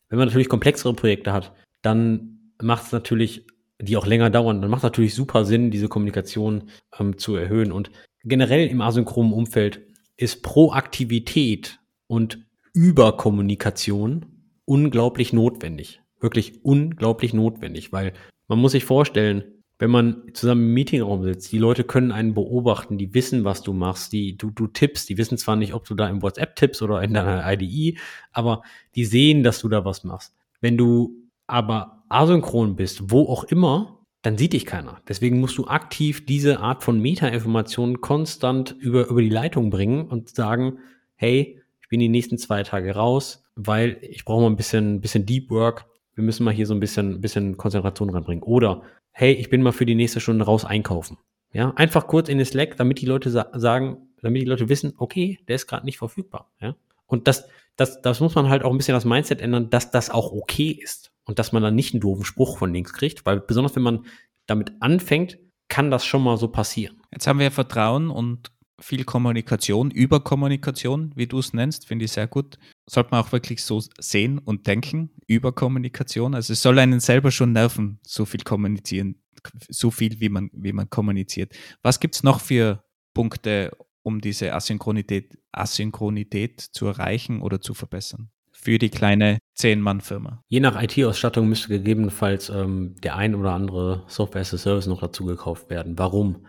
[0.10, 3.48] Wenn man natürlich komplexere Projekte hat, dann macht es natürlich
[3.82, 6.70] die auch länger dauern, dann macht es natürlich super Sinn, diese Kommunikation
[7.00, 7.72] ähm, zu erhöhen.
[7.72, 7.92] Und
[8.26, 14.26] generell im asynchronen Umfeld ist Proaktivität und Überkommunikation
[14.66, 16.02] unglaublich notwendig.
[16.20, 18.12] Wirklich unglaublich notwendig, weil
[18.50, 19.44] man muss sich vorstellen,
[19.78, 23.72] wenn man zusammen im Meetingraum sitzt, die Leute können einen beobachten, die wissen, was du
[23.72, 26.82] machst, die, du, du tippst, die wissen zwar nicht, ob du da im WhatsApp tippst
[26.82, 27.98] oder in deiner IDE,
[28.34, 28.62] aber
[28.96, 30.36] die sehen, dass du da was machst.
[30.60, 31.16] Wenn du
[31.48, 35.02] aber asynchron bist, wo auch immer, dann sieht dich keiner.
[35.08, 40.36] Deswegen musst du aktiv diese Art von Meta-Informationen konstant über, über die Leitung bringen und
[40.36, 40.80] sagen,
[41.16, 45.26] hey, ich bin die nächsten zwei Tage raus, weil ich brauche mal ein bisschen, bisschen
[45.26, 45.86] Deep Work.
[46.20, 48.44] Wir müssen mal hier so ein bisschen, bisschen Konzentration reinbringen.
[48.44, 51.18] Oder, hey, ich bin mal für die nächste Stunde raus einkaufen.
[51.54, 54.92] Ja, einfach kurz in den Slack, damit die Leute sa sagen, damit die Leute wissen,
[54.98, 56.52] okay, der ist gerade nicht verfügbar.
[56.60, 59.92] Ja, und das, das, das muss man halt auch ein bisschen das Mindset ändern, dass
[59.92, 63.26] das auch okay ist und dass man dann nicht einen doofen Spruch von links kriegt,
[63.26, 64.06] weil besonders wenn man
[64.46, 65.38] damit anfängt,
[65.70, 67.02] kann das schon mal so passieren.
[67.14, 72.28] Jetzt haben wir Vertrauen und viel Kommunikation, Überkommunikation, wie du es nennst, finde ich sehr
[72.28, 72.58] gut.
[72.90, 76.36] Sollte man auch wirklich so sehen und denken, über Kommunikation.
[76.36, 79.22] Also es soll einen selber schon nerven, so viel kommunizieren,
[79.70, 81.54] so viel, wie man, wie man kommuniziert.
[81.82, 83.72] Was gibt es noch für Punkte,
[84.04, 88.32] um diese Asynchronität, Asynchronität zu erreichen oder zu verbessern?
[88.62, 90.44] für die kleine Zehn-Mann-Firma.
[90.50, 95.00] Je nach IT-Ausstattung müsste gegebenenfalls ähm, der ein oder andere Software as a Service noch
[95.00, 95.98] dazu gekauft werden.
[95.98, 96.46] Warum?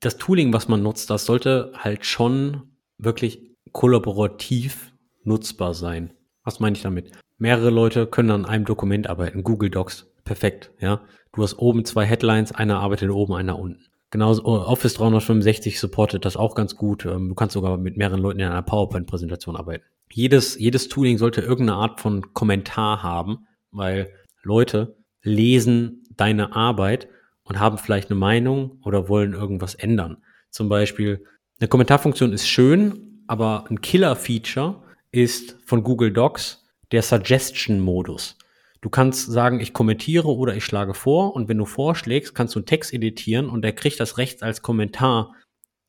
[0.00, 2.62] Das Tooling, was man nutzt, das sollte halt schon
[2.98, 4.92] wirklich kollaborativ
[5.22, 6.12] nutzbar sein.
[6.44, 7.12] Was meine ich damit?
[7.38, 9.44] Mehrere Leute können an einem Dokument arbeiten.
[9.44, 10.06] Google Docs.
[10.24, 11.02] Perfekt, ja.
[11.32, 13.84] Du hast oben zwei Headlines, einer arbeitet oben, einer unten.
[14.10, 17.04] Genauso oh, Office 365 supportet das auch ganz gut.
[17.06, 21.40] Ähm, du kannst sogar mit mehreren Leuten in einer PowerPoint-Präsentation arbeiten jedes, jedes Tooling sollte
[21.40, 27.08] irgendeine Art von Kommentar haben, weil Leute lesen deine Arbeit
[27.50, 30.18] und haben vielleicht eine Meinung oder wollen irgendwas ändern.
[30.50, 31.26] Zum Beispiel,
[31.58, 38.38] eine Kommentarfunktion ist schön, aber ein Killer-Feature ist von Google Docs der Suggestion-Modus.
[38.80, 42.60] Du kannst sagen, ich kommentiere oder ich schlage vor und wenn du vorschlägst, kannst du
[42.60, 45.34] einen Text editieren und der kriegt das rechts als Kommentar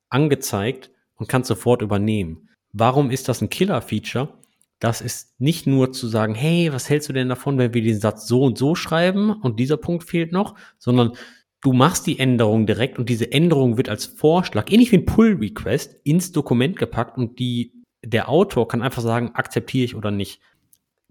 [0.10, 2.50] angezeigt und kannst sofort übernehmen.
[2.74, 4.34] Warum ist das ein Killer-Feature?
[4.80, 8.00] Das ist nicht nur zu sagen, hey, was hältst du denn davon, wenn wir den
[8.00, 11.14] Satz so und so schreiben und dieser Punkt fehlt noch, sondern
[11.62, 16.00] du machst die Änderung direkt und diese Änderung wird als Vorschlag, ähnlich wie ein Pull-Request,
[16.04, 20.42] ins Dokument gepackt und die, der Autor kann einfach sagen, akzeptiere ich oder nicht.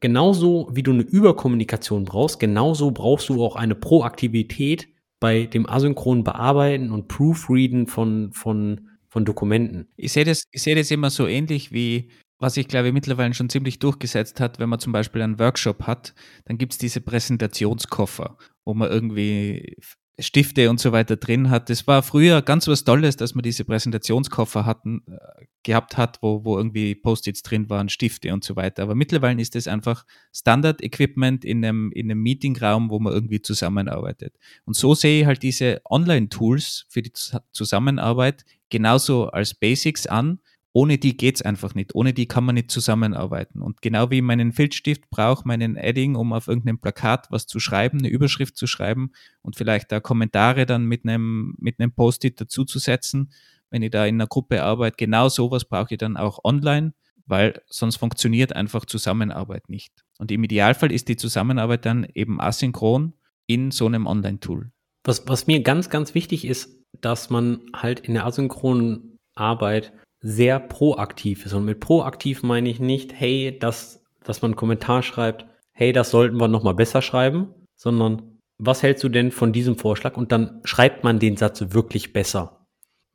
[0.01, 4.89] Genauso wie du eine Überkommunikation brauchst, genauso brauchst du auch eine Proaktivität
[5.21, 9.89] bei dem asynchronen Bearbeiten und Proofreaden von, von, von Dokumenten.
[9.97, 13.51] Ich sehe das, ich sehe das immer so ähnlich wie, was ich glaube mittlerweile schon
[13.51, 16.15] ziemlich durchgesetzt hat, wenn man zum Beispiel einen Workshop hat,
[16.47, 19.77] dann gibt es diese Präsentationskoffer, wo man irgendwie
[20.21, 21.71] Stifte und so weiter drin hat.
[21.71, 26.45] Das war früher ganz was Tolles, dass man diese Präsentationskoffer hatten, äh, gehabt hat, wo,
[26.45, 28.83] wo irgendwie Post-its drin waren, Stifte und so weiter.
[28.83, 34.37] Aber mittlerweile ist das einfach Standard-Equipment in einem, in einem Meetingraum, wo man irgendwie zusammenarbeitet.
[34.65, 37.13] Und so sehe ich halt diese Online-Tools für die
[37.53, 40.41] Zusammenarbeit genauso als Basics an
[40.73, 41.95] ohne die geht's einfach nicht.
[41.95, 43.61] Ohne die kann man nicht zusammenarbeiten.
[43.61, 47.99] Und genau wie meinen Filzstift brauche, meinen Edding, um auf irgendeinem Plakat was zu schreiben,
[47.99, 49.11] eine Überschrift zu schreiben
[49.43, 53.33] und vielleicht da Kommentare dann mit einem, mit einem Post-it dazuzusetzen,
[53.71, 54.97] wenn ich da in einer Gruppe arbeite.
[54.97, 56.93] Genau sowas brauche ich dann auch online,
[57.27, 59.93] weil sonst funktioniert einfach Zusammenarbeit nicht.
[60.19, 63.15] Und im Idealfall ist die Zusammenarbeit dann eben asynchron
[63.47, 64.71] in so einem Online-Tool.
[65.05, 70.61] Was, was mir ganz, ganz wichtig ist, dass man halt in der asynchronen Arbeit sehr
[70.61, 71.55] proaktiv ist.
[71.55, 76.11] Und mit proaktiv meine ich nicht, hey, dass, dass man einen Kommentar schreibt, hey, das
[76.11, 80.17] sollten wir nochmal besser schreiben, sondern was hältst du denn von diesem Vorschlag?
[80.17, 82.67] Und dann schreibt man den Satz wirklich besser.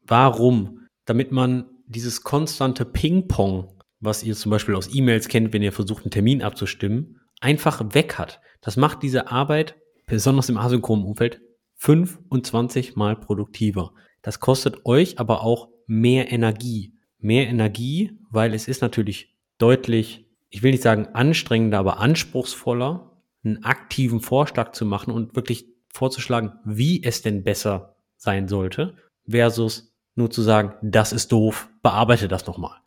[0.02, 0.88] Warum?
[1.06, 6.04] Damit man dieses konstante Ping-Pong, was ihr zum Beispiel aus E-Mails kennt, wenn ihr versucht,
[6.04, 8.42] einen Termin abzustimmen, einfach weg hat.
[8.62, 9.76] Das macht diese Arbeit,
[10.08, 11.42] besonders im asynchronen Umfeld,
[11.76, 13.94] 25 mal produktiver.
[14.24, 20.64] Das kostet euch aber auch mehr Energie mehr Energie, weil es ist natürlich deutlich, ich
[20.64, 23.12] will nicht sagen anstrengender, aber anspruchsvoller,
[23.44, 28.96] einen aktiven Vorschlag zu machen und wirklich vorzuschlagen, wie es denn besser sein sollte,
[29.30, 32.78] versus nur zu sagen, das ist doof, bearbeite das nochmal.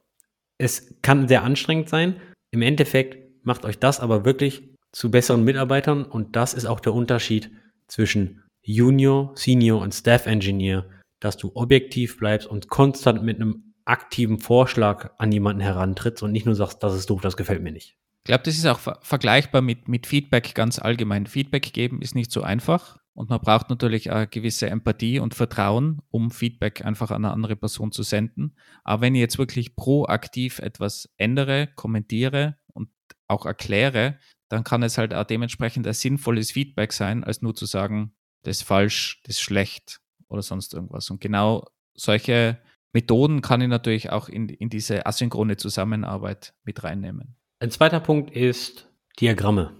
[0.59, 2.21] Es kann sehr anstrengend sein.
[2.51, 6.95] Im Endeffekt macht euch das aber wirklich zu besseren Mitarbeitern und das ist auch der
[6.95, 7.51] Unterschied
[7.87, 10.87] zwischen Junior, Senior und Staff Engineer,
[11.21, 16.47] dass du objektiv bleibst und konstant mit einem aktiven Vorschlag an jemanden herantrittst und nicht
[16.47, 17.97] nur sagst, das ist doof, das gefällt mir nicht.
[18.19, 21.27] Ich glaube, das ist auch ver vergleichbar mit, mit Feedback ganz allgemein.
[21.27, 26.03] Feedback geben ist nicht so einfach und man braucht natürlich eine gewisse Empathie und Vertrauen,
[26.11, 28.57] um Feedback einfach an eine andere Person zu senden.
[28.85, 32.91] Aber wenn ich jetzt wirklich proaktiv etwas ändere, kommentiere und
[33.27, 34.19] auch erkläre,
[34.51, 38.59] dann kann es halt auch dementsprechend ein sinnvolles Feedback sein, als nur zu sagen, das
[38.59, 41.09] ist falsch, das ist schlecht oder sonst irgendwas.
[41.11, 42.59] Und genau solche
[42.93, 47.37] Methoden kann ich natürlich auch in, in diese asynchrone Zusammenarbeit mit reinnehmen.
[47.61, 48.89] Ein zweiter Punkt ist
[49.21, 49.73] Diagramme.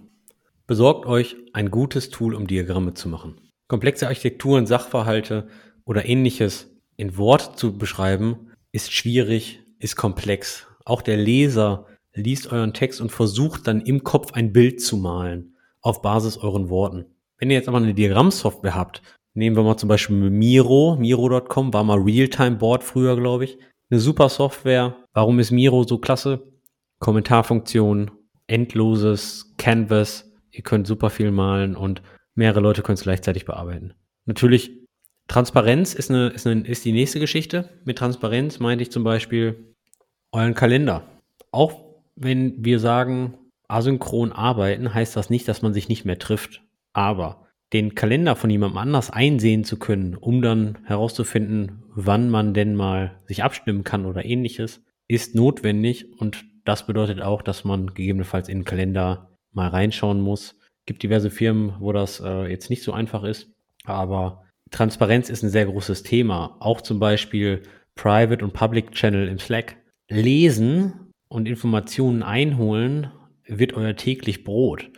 [0.67, 3.41] Besorgt euch ein gutes Tool, um Diagramme zu machen.
[3.67, 5.47] Komplexe Architekturen, Sachverhalte
[5.85, 10.67] oder ähnliches in Wort zu beschreiben, ist schwierig, ist komplex.
[10.85, 15.55] Auch der Leser liest euren Text und versucht dann im Kopf ein Bild zu malen
[15.81, 17.05] auf Basis euren Worten.
[17.37, 19.01] Wenn ihr jetzt aber eine Diagrammsoftware habt,
[19.33, 20.95] Nehmen wir mal zum Beispiel Miro.
[20.99, 23.57] Miro.com war mal Realtime-Board früher, glaube ich.
[23.89, 24.95] Eine super Software.
[25.13, 26.51] Warum ist Miro so klasse?
[26.99, 28.11] Kommentarfunktion,
[28.47, 30.31] endloses Canvas.
[30.51, 32.01] Ihr könnt super viel malen und
[32.35, 33.93] mehrere Leute können es gleichzeitig bearbeiten.
[34.25, 34.71] Natürlich,
[35.27, 37.69] Transparenz ist, eine, ist, eine, ist die nächste Geschichte.
[37.85, 39.75] Mit Transparenz meinte ich zum Beispiel
[40.31, 41.03] euren Kalender.
[41.51, 43.37] Auch wenn wir sagen,
[43.67, 46.63] asynchron arbeiten, heißt das nicht, dass man sich nicht mehr trifft.
[46.93, 52.75] Aber den Kalender von jemandem anders einsehen zu können, um dann herauszufinden, wann man denn
[52.75, 58.49] mal sich abstimmen kann oder ähnliches, ist notwendig und das bedeutet auch, dass man gegebenenfalls
[58.49, 60.55] in den Kalender mal reinschauen muss.
[60.79, 63.51] Es gibt diverse Firmen, wo das äh, jetzt nicht so einfach ist,
[63.85, 66.57] aber Transparenz ist ein sehr großes Thema.
[66.59, 67.63] Auch zum Beispiel
[67.95, 69.77] Private und Public Channel im Slack.
[70.09, 73.11] Lesen und Informationen einholen
[73.45, 74.89] wird euer täglich Brot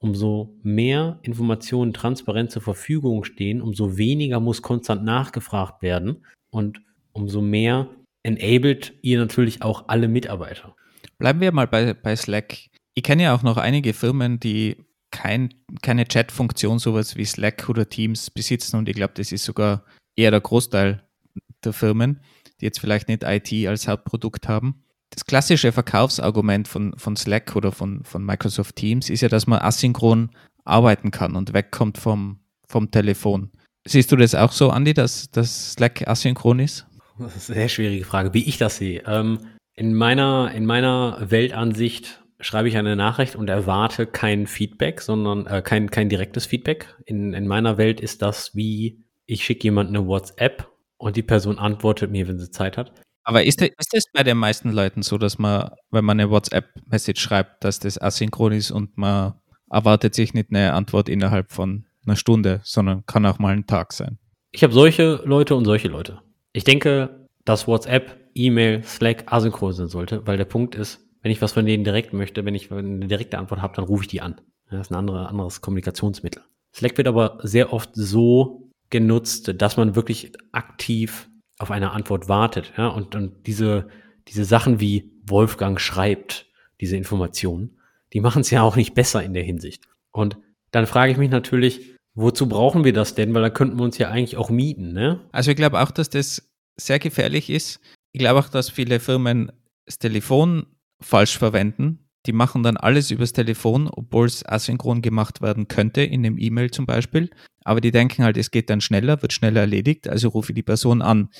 [0.00, 6.80] umso mehr Informationen transparent zur Verfügung stehen, umso weniger muss konstant nachgefragt werden und
[7.12, 7.88] umso mehr
[8.22, 10.76] enabled ihr natürlich auch alle Mitarbeiter.
[11.18, 12.56] Bleiben wir mal bei, bei Slack.
[12.94, 14.76] Ich kenne ja auch noch einige Firmen, die
[15.10, 19.84] kein, keine Chat-Funktion, sowas wie Slack oder Teams besitzen und ich glaube, das ist sogar
[20.16, 21.02] eher der Großteil
[21.64, 22.20] der Firmen,
[22.60, 27.72] die jetzt vielleicht nicht IT als Hauptprodukt haben das klassische Verkaufsargument von, von Slack oder
[27.72, 30.30] von, von Microsoft Teams ist ja, dass man asynchron
[30.64, 33.50] arbeiten kann und wegkommt vom, vom Telefon.
[33.86, 36.86] Siehst du das auch so, Andi, dass, dass Slack asynchron ist?
[37.18, 39.02] Das ist eine sehr schwierige Frage, wie ich das sehe.
[39.06, 39.38] Ähm,
[39.74, 45.62] in, meiner, in meiner Weltansicht schreibe ich eine Nachricht und erwarte kein Feedback, sondern äh,
[45.62, 46.96] kein, kein direktes Feedback.
[47.06, 50.68] In, in meiner Welt ist das wie, ich schicke jemand eine WhatsApp
[50.98, 52.92] und die Person antwortet mir, wenn sie Zeit hat.
[53.28, 56.30] Aber ist, das, ist das bei den meisten Leuten so, dass man, wenn man eine
[56.30, 59.34] WhatsApp-Message schreibt, dass das asynchron ist und man
[59.70, 63.92] erwartet sich nicht eine Antwort innerhalb von einer Stunde, sondern kann auch mal ein Tag
[63.92, 64.18] sein?
[64.50, 66.22] Ich habe solche Leute und solche Leute.
[66.54, 71.42] Ich denke, dass WhatsApp, E-Mail, Slack asynchron sein sollte, weil der Punkt ist, wenn ich
[71.42, 74.22] was von denen direkt möchte, wenn ich eine direkte Antwort habe, dann rufe ich die
[74.22, 74.40] an.
[74.70, 76.42] Das ist ein andere, anderes Kommunikationsmittel.
[76.74, 82.72] Slack wird aber sehr oft so genutzt, dass man wirklich aktiv auf eine Antwort wartet.
[82.76, 82.88] Ja?
[82.88, 83.88] Und, und diese,
[84.28, 86.46] diese Sachen wie Wolfgang schreibt,
[86.80, 87.78] diese Informationen,
[88.12, 89.84] die machen es ja auch nicht besser in der Hinsicht.
[90.12, 90.38] Und
[90.70, 93.34] dann frage ich mich natürlich, wozu brauchen wir das denn?
[93.34, 94.92] Weil da könnten wir uns ja eigentlich auch mieten.
[94.92, 95.20] Ne?
[95.32, 97.80] Also ich glaube auch, dass das sehr gefährlich ist.
[98.12, 99.52] Ich glaube auch, dass viele Firmen
[99.86, 100.66] das Telefon
[101.00, 102.07] falsch verwenden.
[102.28, 106.70] Die machen dann alles übers Telefon, obwohl es asynchron gemacht werden könnte, in einem E-Mail
[106.70, 107.30] zum Beispiel.
[107.64, 110.62] Aber die denken halt, es geht dann schneller, wird schneller erledigt, also rufe ich die
[110.62, 111.30] Person an.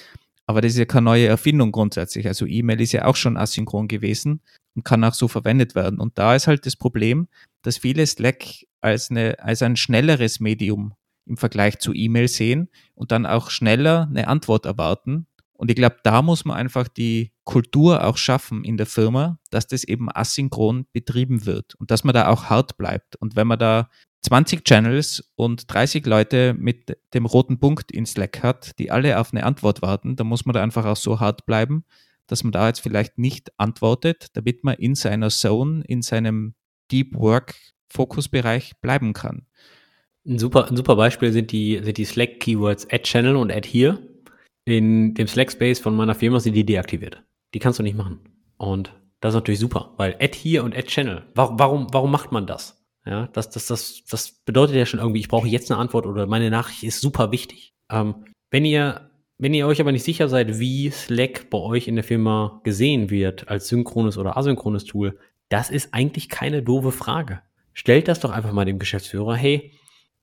[0.46, 2.26] Aber das ist ja keine neue Erfindung grundsätzlich.
[2.26, 4.40] Also E-Mail ist ja auch schon asynchron gewesen
[4.74, 6.00] und kann auch so verwendet werden.
[6.00, 7.28] Und da ist halt das Problem,
[7.60, 8.44] dass viele Slack
[8.80, 10.94] als, eine, als ein schnelleres Medium
[11.26, 15.26] im Vergleich zu E-Mail sehen und dann auch schneller eine Antwort erwarten,
[15.58, 19.66] und ich glaube, da muss man einfach die Kultur auch schaffen in der Firma, dass
[19.66, 23.16] das eben asynchron betrieben wird und dass man da auch hart bleibt.
[23.16, 23.88] Und wenn man da
[24.20, 29.32] 20 Channels und 30 Leute mit dem roten Punkt in Slack hat, die alle auf
[29.32, 31.86] eine Antwort warten, dann muss man da einfach auch so hart bleiben,
[32.26, 36.52] dass man da jetzt vielleicht nicht antwortet, damit man in seiner Zone, in seinem
[36.92, 37.54] Deep Work
[37.88, 39.46] Fokusbereich bleiben kann.
[40.26, 43.66] Ein super, ein super Beispiel sind die, sind die Slack Keywords Add Channel und Add
[43.66, 43.98] Here
[44.66, 47.22] in dem Slack-Space von meiner Firma sind die deaktiviert.
[47.54, 48.20] Die kannst du nicht machen.
[48.56, 51.26] Und das ist natürlich super, weil Add hier und Add Channel.
[51.34, 52.84] Warum, warum, warum macht man das?
[53.04, 56.26] Ja, das, das, das, das bedeutet ja schon irgendwie, ich brauche jetzt eine Antwort oder
[56.26, 57.74] meine Nachricht ist super wichtig.
[57.90, 61.94] Ähm, wenn ihr, wenn ihr euch aber nicht sicher seid, wie Slack bei euch in
[61.94, 67.40] der Firma gesehen wird als synchrones oder asynchrones Tool, das ist eigentlich keine doofe Frage.
[67.72, 69.72] Stellt das doch einfach mal dem Geschäftsführer, hey,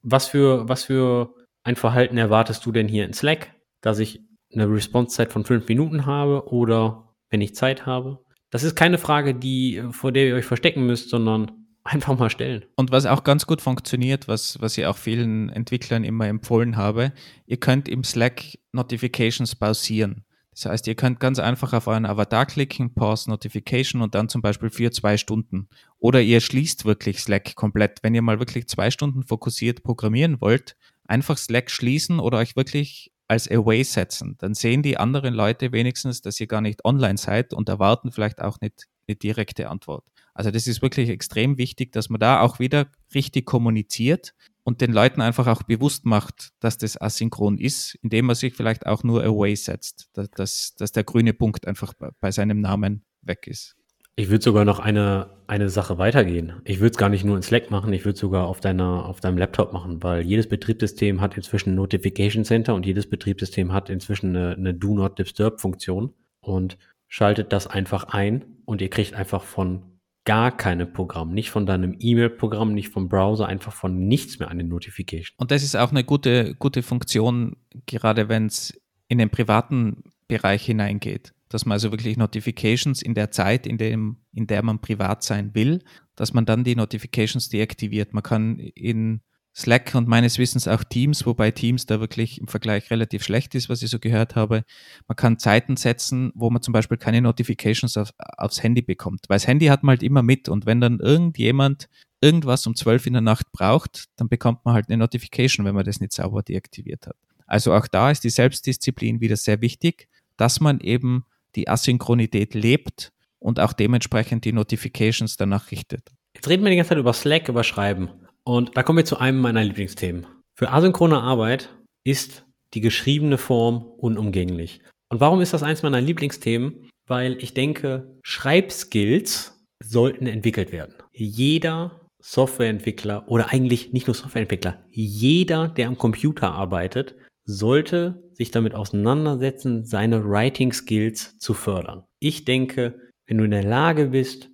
[0.03, 1.33] was für, was für
[1.63, 4.21] ein Verhalten erwartest du denn hier in Slack, dass ich
[4.53, 8.19] eine Response-Zeit von fünf Minuten habe oder wenn ich Zeit habe.
[8.49, 11.51] Das ist keine Frage, die, vor der ihr euch verstecken müsst, sondern
[11.83, 12.65] einfach mal stellen.
[12.75, 17.13] Und was auch ganz gut funktioniert, was, was ich auch vielen Entwicklern immer empfohlen habe,
[17.45, 20.25] ihr könnt im Slack Notifications pausieren.
[20.51, 24.41] Das heißt, ihr könnt ganz einfach auf euren Avatar klicken, Pause Notification und dann zum
[24.41, 25.67] Beispiel für zwei Stunden.
[25.99, 27.99] Oder ihr schließt wirklich Slack komplett.
[28.03, 33.11] Wenn ihr mal wirklich zwei Stunden fokussiert programmieren wollt, einfach Slack schließen oder euch wirklich
[33.27, 34.35] als Away setzen.
[34.39, 38.41] Dann sehen die anderen Leute wenigstens, dass ihr gar nicht online seid und erwarten vielleicht
[38.41, 40.05] auch nicht eine direkte Antwort.
[40.33, 44.33] Also das ist wirklich extrem wichtig, dass man da auch wieder richtig kommuniziert
[44.63, 48.85] und den Leuten einfach auch bewusst macht, dass das asynchron ist, indem man sich vielleicht
[48.85, 53.75] auch nur Away setzt, dass, dass der grüne Punkt einfach bei seinem Namen weg ist.
[54.17, 56.53] Ich würde sogar noch eine, eine Sache weitergehen.
[56.63, 59.19] Ich würde es gar nicht nur in Slack machen, ich würde sogar auf deiner, auf
[59.19, 63.89] deinem Laptop machen, weil jedes Betriebssystem hat inzwischen ein Notification Center und jedes Betriebssystem hat
[63.89, 66.77] inzwischen eine, eine Do Not Disturb Funktion und
[67.09, 69.83] schaltet das einfach ein und ihr kriegt einfach von
[70.23, 74.63] gar keine Programm, nicht von deinem E-Mail-Programm, nicht vom Browser, einfach von nichts mehr eine
[74.63, 75.35] Notification.
[75.37, 80.65] Und das ist auch eine gute, gute Funktion, gerade wenn es in den privaten Bereich
[80.65, 85.23] hineingeht dass man also wirklich Notifications in der Zeit, in, dem, in der man privat
[85.23, 85.83] sein will,
[86.15, 88.13] dass man dann die Notifications deaktiviert.
[88.13, 89.21] Man kann in
[89.57, 93.69] Slack und meines Wissens auch Teams, wobei Teams da wirklich im Vergleich relativ schlecht ist,
[93.69, 94.65] was ich so gehört habe.
[95.07, 99.37] Man kann Zeiten setzen, wo man zum Beispiel keine Notifications auf, aufs Handy bekommt, weil
[99.37, 101.87] das Handy hat man halt immer mit und wenn dann irgendjemand
[102.19, 105.85] irgendwas um 12 in der Nacht braucht, dann bekommt man halt eine Notification, wenn man
[105.85, 107.15] das nicht sauber deaktiviert hat.
[107.47, 111.23] Also auch da ist die Selbstdisziplin wieder sehr wichtig, dass man eben
[111.55, 116.11] die Asynchronität lebt und auch dementsprechend die Notifications danach richtet.
[116.35, 118.09] Jetzt reden wir die ganze Zeit über Slack, über Schreiben.
[118.43, 120.27] Und da kommen wir zu einem meiner Lieblingsthemen.
[120.55, 121.69] Für asynchrone Arbeit
[122.03, 124.81] ist die geschriebene Form unumgänglich.
[125.09, 126.89] Und warum ist das eins meiner Lieblingsthemen?
[127.07, 130.95] Weil ich denke, Schreibskills sollten entwickelt werden.
[131.13, 137.15] Jeder Softwareentwickler oder eigentlich nicht nur Softwareentwickler, jeder, der am Computer arbeitet,
[137.45, 142.03] sollte sich damit auseinandersetzen, seine Writing Skills zu fördern.
[142.19, 144.49] Ich denke, wenn du in der Lage bist,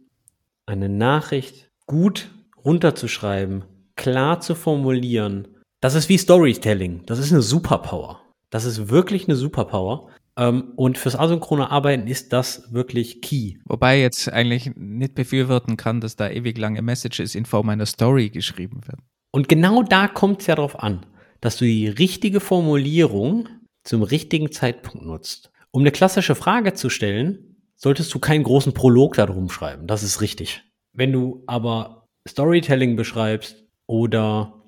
[0.65, 2.31] eine Nachricht gut
[2.63, 3.65] runterzuschreiben,
[3.95, 5.47] klar zu formulieren,
[5.81, 7.03] das ist wie Storytelling.
[7.07, 8.21] Das ist eine Superpower.
[8.51, 10.09] Das ist wirklich eine Superpower.
[10.37, 13.55] Ähm, und fürs asynchrone Arbeiten ist das wirklich key.
[13.65, 17.85] Wobei ich jetzt eigentlich nicht befürworten kann, dass da ewig lange Messages in Form einer
[17.85, 19.01] Story geschrieben werden.
[19.31, 21.05] Und genau da kommt es ja darauf an,
[21.41, 23.49] dass du die richtige Formulierung
[23.83, 25.51] zum richtigen Zeitpunkt nutzt.
[25.71, 29.87] Um eine klassische Frage zu stellen, solltest du keinen großen Prolog darum schreiben.
[29.87, 30.63] Das ist richtig.
[30.93, 34.63] Wenn du aber Storytelling beschreibst oder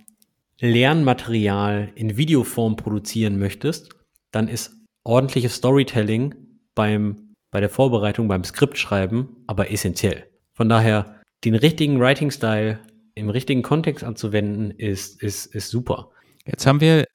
[0.59, 3.89] Lernmaterial in Videoform produzieren möchtest,
[4.31, 6.33] dann ist ordentliches Storytelling
[6.73, 10.25] beim, bei der Vorbereitung, beim Skriptschreiben aber essentiell.
[10.53, 12.79] Von daher, den richtigen Writing-Style
[13.15, 16.12] im richtigen Kontext anzuwenden, ist, ist, ist super.
[16.45, 17.05] Jetzt haben wir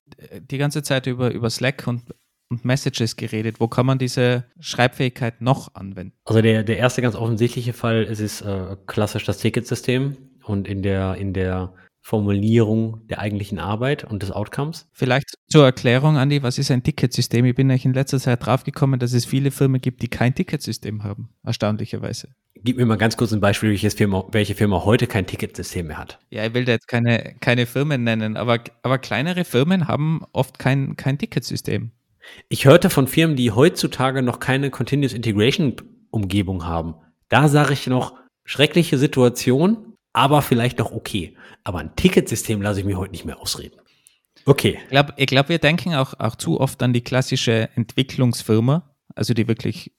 [0.40, 2.02] die ganze Zeit über, über Slack und,
[2.50, 3.60] und Messages geredet.
[3.60, 6.14] Wo kann man diese Schreibfähigkeit noch anwenden?
[6.24, 10.82] Also der, der erste ganz offensichtliche Fall ist, ist äh, klassisch das Ticketsystem und in
[10.82, 14.88] der, in der Formulierung der eigentlichen Arbeit und des Outcomes.
[14.92, 17.44] Vielleicht zur Erklärung, Andi, was ist ein Ticketsystem?
[17.44, 21.04] Ich bin eigentlich in letzter Zeit draufgekommen, dass es viele Firmen gibt, die kein Ticketsystem
[21.04, 22.28] haben, erstaunlicherweise.
[22.64, 25.98] Gib mir mal ganz kurz ein Beispiel, welche Firma, welche Firma heute kein Ticketsystem mehr
[25.98, 26.18] hat.
[26.30, 30.58] Ja, ich will da jetzt keine, keine Firmen nennen, aber, aber kleinere Firmen haben oft
[30.58, 31.92] kein, kein Ticketsystem.
[32.48, 35.76] Ich hörte von Firmen, die heutzutage noch keine Continuous Integration
[36.10, 36.94] Umgebung haben.
[37.28, 41.36] Da sage ich noch, schreckliche Situation, aber vielleicht noch okay.
[41.64, 43.78] Aber ein Ticketsystem lasse ich mir heute nicht mehr ausreden.
[44.44, 44.78] Okay.
[44.84, 49.48] Ich glaube, glaub, wir denken auch, auch zu oft an die klassische Entwicklungsfirma, also die
[49.48, 49.92] wirklich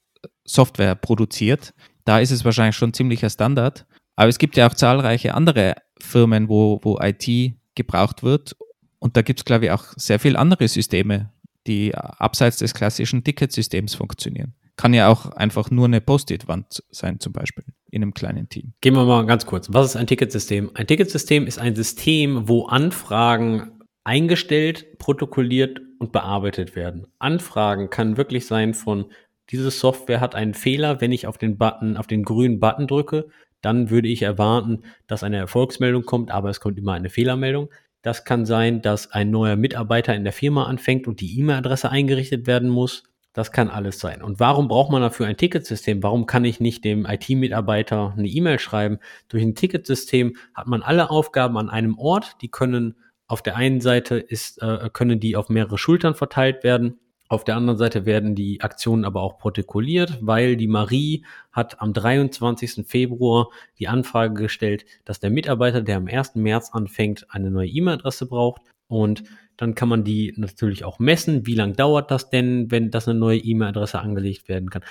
[0.46, 1.74] Software produziert.
[2.06, 3.86] Da ist es wahrscheinlich schon ziemlicher Standard.
[4.16, 8.56] Aber es gibt ja auch zahlreiche andere Firmen, wo, wo IT gebraucht wird.
[9.00, 11.32] Und da gibt es, glaube ich, auch sehr viele andere Systeme,
[11.68, 14.56] die abseits des klassischen Ticketsystems funktionieren.
[14.76, 18.74] Kann ja auch einfach nur eine Post-it-Wand sein, zum Beispiel in einem kleinen Team.
[18.82, 19.72] Gehen wir mal ganz kurz.
[19.72, 20.72] Was ist ein Ticketsystem?
[20.74, 27.08] Ein Ticketsystem ist ein System, wo Anfragen eingestellt, protokolliert und bearbeitet werden.
[27.20, 29.12] Anfragen kann wirklich sein von,
[29.50, 33.28] diese Software hat einen Fehler, wenn ich auf den Button, auf den grünen Button drücke,
[33.62, 37.70] dann würde ich erwarten, dass eine Erfolgsmeldung kommt, aber es kommt immer eine Fehlermeldung.
[38.02, 42.47] Das kann sein, dass ein neuer Mitarbeiter in der Firma anfängt und die E-Mail-Adresse eingerichtet
[42.47, 43.04] werden muss.
[43.34, 44.24] Das kann alles sein.
[44.24, 46.02] Und warum braucht man dafür ein Ticketsystem?
[46.02, 49.00] Warum kann ich nicht dem IT-Mitarbeiter eine E-Mail schreiben?
[49.28, 52.38] Durch ein Ticketsystem hat man alle Aufgaben an einem Ort.
[52.41, 52.95] Die können
[53.30, 57.00] auf der einen Seite ist, äh, können die auf mehrere Schultern verteilt werden.
[57.30, 61.94] Auf der anderen Seite werden die Aktionen aber auch protokolliert, weil die Marie hat am
[61.94, 62.88] 23.
[62.88, 66.36] Februar die Anfrage gestellt, dass der Mitarbeiter, der am 1.
[66.36, 68.64] März anfängt, eine neue E-Mail-Adresse braucht.
[68.88, 69.24] Und
[69.58, 71.46] dann kann man die natürlich auch messen.
[71.46, 74.82] Wie lange dauert das denn, wenn das eine neue E-Mail-Adresse angelegt werden kann?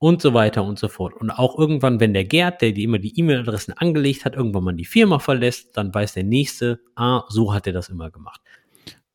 [0.00, 1.14] Und so weiter und so fort.
[1.14, 4.74] Und auch irgendwann, wenn der Gerd, der die immer die E-Mail-Adressen angelegt hat, irgendwann mal
[4.74, 8.40] die Firma verlässt, dann weiß der nächste, ah, so hat er das immer gemacht.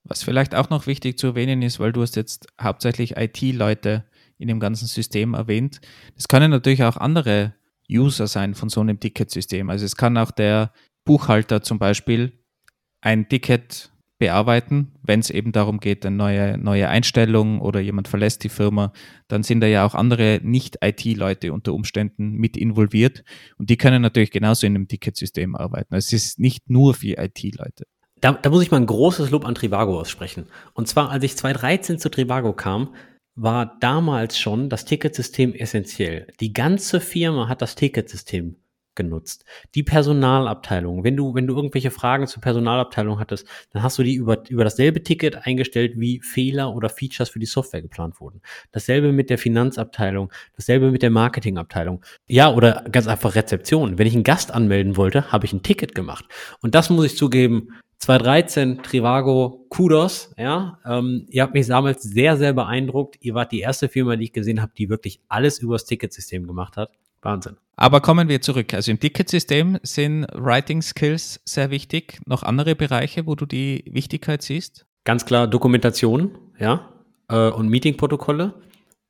[0.03, 4.03] Was vielleicht auch noch wichtig zu erwähnen ist, weil du hast jetzt hauptsächlich IT-Leute
[4.37, 5.79] in dem ganzen System erwähnt.
[6.17, 7.53] Es können natürlich auch andere
[7.89, 9.69] User sein von so einem Ticketsystem.
[9.69, 10.73] Also es kann auch der
[11.05, 12.33] Buchhalter zum Beispiel
[12.99, 13.92] ein Ticket
[14.23, 18.93] bearbeiten, wenn es eben darum geht, eine neue, neue Einstellung oder jemand verlässt die Firma,
[19.27, 23.25] dann sind da ja auch andere Nicht-IT-Leute unter Umständen mit involviert
[23.57, 25.93] und die können natürlich genauso in einem Ticketsystem arbeiten.
[25.93, 27.83] Also es ist nicht nur für IT-Leute.
[28.21, 30.45] Da, da muss ich mal ein großes Lob an Trivago aussprechen.
[30.73, 32.95] Und zwar, als ich 2013 zu Trivago kam,
[33.35, 36.27] war damals schon das Ticketsystem essentiell.
[36.39, 38.55] Die ganze Firma hat das Ticketsystem
[38.95, 39.45] genutzt.
[39.75, 44.15] Die Personalabteilung, wenn du, wenn du irgendwelche Fragen zur Personalabteilung hattest, dann hast du die
[44.15, 48.41] über, über dasselbe Ticket eingestellt, wie Fehler oder Features für die Software geplant wurden.
[48.71, 52.03] Dasselbe mit der Finanzabteilung, dasselbe mit der Marketingabteilung.
[52.27, 53.97] Ja, oder ganz einfach Rezeption.
[53.97, 56.25] Wenn ich einen Gast anmelden wollte, habe ich ein Ticket gemacht.
[56.61, 57.69] Und das muss ich zugeben,
[58.03, 60.77] 2013, Trivago, Kudos, ja.
[60.85, 63.15] Ähm, ihr habt mich damals sehr, sehr beeindruckt.
[63.21, 66.75] Ihr wart die erste Firma, die ich gesehen habe, die wirklich alles übers Ticketsystem gemacht
[66.75, 66.91] hat.
[67.23, 67.57] Wahnsinn.
[67.75, 68.73] Aber kommen wir zurück.
[68.73, 72.19] Also im Ticketsystem sind Writing Skills sehr wichtig.
[72.25, 74.85] Noch andere Bereiche, wo du die Wichtigkeit siehst?
[75.05, 76.89] Ganz klar Dokumentation, ja,
[77.29, 78.53] äh, und Meetingprotokolle.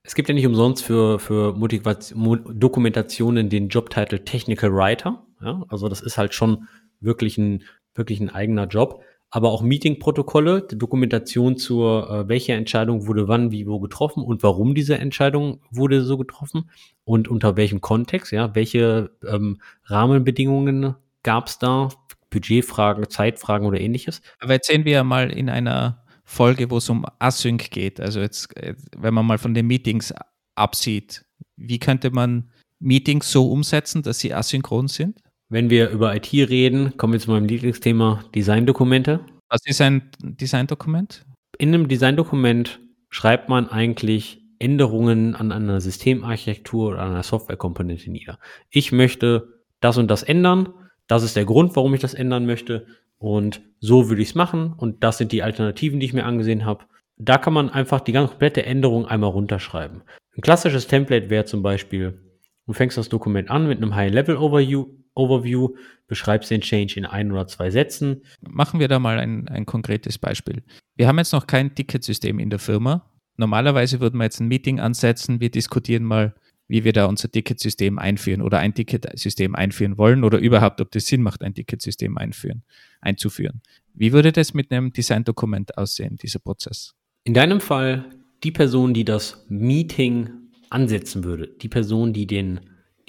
[0.04, 5.26] Es gibt ja nicht umsonst für, für Motivation, Dokumentationen den Jobtitel Technical Writer.
[5.42, 6.68] Ja, also das ist halt schon
[7.00, 7.64] wirklich ein,
[7.96, 9.04] wirklich ein eigener Job
[9.36, 14.76] aber auch Meetingprotokolle, Dokumentation zur, äh, welche Entscheidung wurde wann, wie, wo getroffen und warum
[14.76, 16.70] diese Entscheidung wurde so getroffen
[17.04, 21.90] und unter welchem Kontext, ja, welche ähm, Rahmenbedingungen gab es da,
[22.30, 24.22] Budgetfragen, Zeitfragen oder ähnliches.
[24.40, 28.20] Aber jetzt sehen wir ja mal in einer Folge, wo es um Async geht, also
[28.20, 30.14] jetzt, äh, wenn man mal von den Meetings
[30.54, 31.26] absieht,
[31.56, 35.24] wie könnte man Meetings so umsetzen, dass sie asynchron sind?
[35.54, 39.20] Wenn wir über IT reden, kommen wir zu meinem Lieblingsthema Designdokumente.
[39.50, 41.28] Was ist ein Designdokument?
[41.60, 42.80] In einem Designdokument
[43.12, 48.40] schreibt man eigentlich Änderungen an einer Systemarchitektur oder an einer Softwarekomponente nieder.
[48.72, 50.70] Ich möchte das und das ändern.
[51.06, 52.88] Das ist der Grund, warum ich das ändern möchte.
[53.20, 54.74] Und so würde ich es machen.
[54.76, 56.86] Und das sind die Alternativen, die ich mir angesehen habe.
[57.18, 60.02] Da kann man einfach die ganze komplette Änderung einmal runterschreiben.
[60.36, 62.24] Ein klassisches Template wäre zum Beispiel,
[62.66, 65.76] du fängst das Dokument an mit einem High-Level-Overview, Overview,
[66.08, 68.24] beschreibst den Change in ein oder zwei Sätzen.
[68.42, 70.64] Machen wir da mal ein, ein konkretes Beispiel.
[70.96, 73.10] Wir haben jetzt noch kein Ticketsystem in der Firma.
[73.38, 76.36] Normalerweise würden wir jetzt ein Meeting ansetzen, wir diskutieren mal,
[76.68, 81.08] wie wir da unser Ticketsystem einführen oder ein Ticketsystem einführen wollen oder überhaupt, ob das
[81.08, 82.64] Sinn macht, ein Ticketsystem einführen,
[83.02, 83.62] einzuführen.
[83.94, 86.96] Wie würde das mit einem Designdokument aussehen, dieser Prozess?
[87.26, 88.06] In deinem Fall
[88.44, 90.30] die Person, die das Meeting
[90.70, 92.60] ansetzen würde, die Person, die den,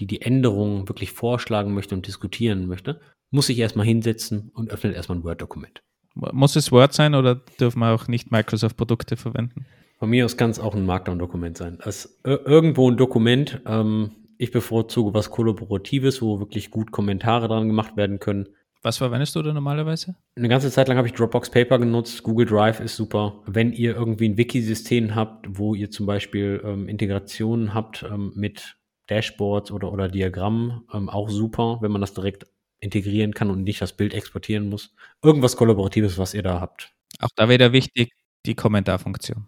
[0.00, 4.94] die die Änderungen wirklich vorschlagen möchte und diskutieren möchte, muss sich erstmal hinsetzen und öffnet
[4.94, 5.82] erstmal ein Word-Dokument.
[6.14, 9.66] Muss es Word sein oder dürfen wir auch nicht Microsoft-Produkte verwenden?
[9.98, 11.78] Von mir aus kann es auch ein Markdown-Dokument sein.
[11.82, 13.60] Das irgendwo ein Dokument.
[13.66, 18.48] Ähm, ich bevorzuge was Kollaboratives, wo wirklich gut Kommentare dran gemacht werden können.
[18.82, 20.14] Was verwendest du da normalerweise?
[20.36, 22.22] Eine ganze Zeit lang habe ich Dropbox Paper genutzt.
[22.22, 23.42] Google Drive ist super.
[23.46, 28.76] Wenn ihr irgendwie ein Wiki-System habt, wo ihr zum Beispiel ähm, Integrationen habt ähm, mit
[29.08, 32.46] Dashboards oder, oder Diagrammen, ähm, auch super, wenn man das direkt
[32.80, 34.94] integrieren kann und nicht das Bild exportieren muss.
[35.22, 36.92] Irgendwas Kollaboratives, was ihr da habt.
[37.20, 38.12] Auch da wieder wichtig,
[38.46, 39.46] die Kommentarfunktion.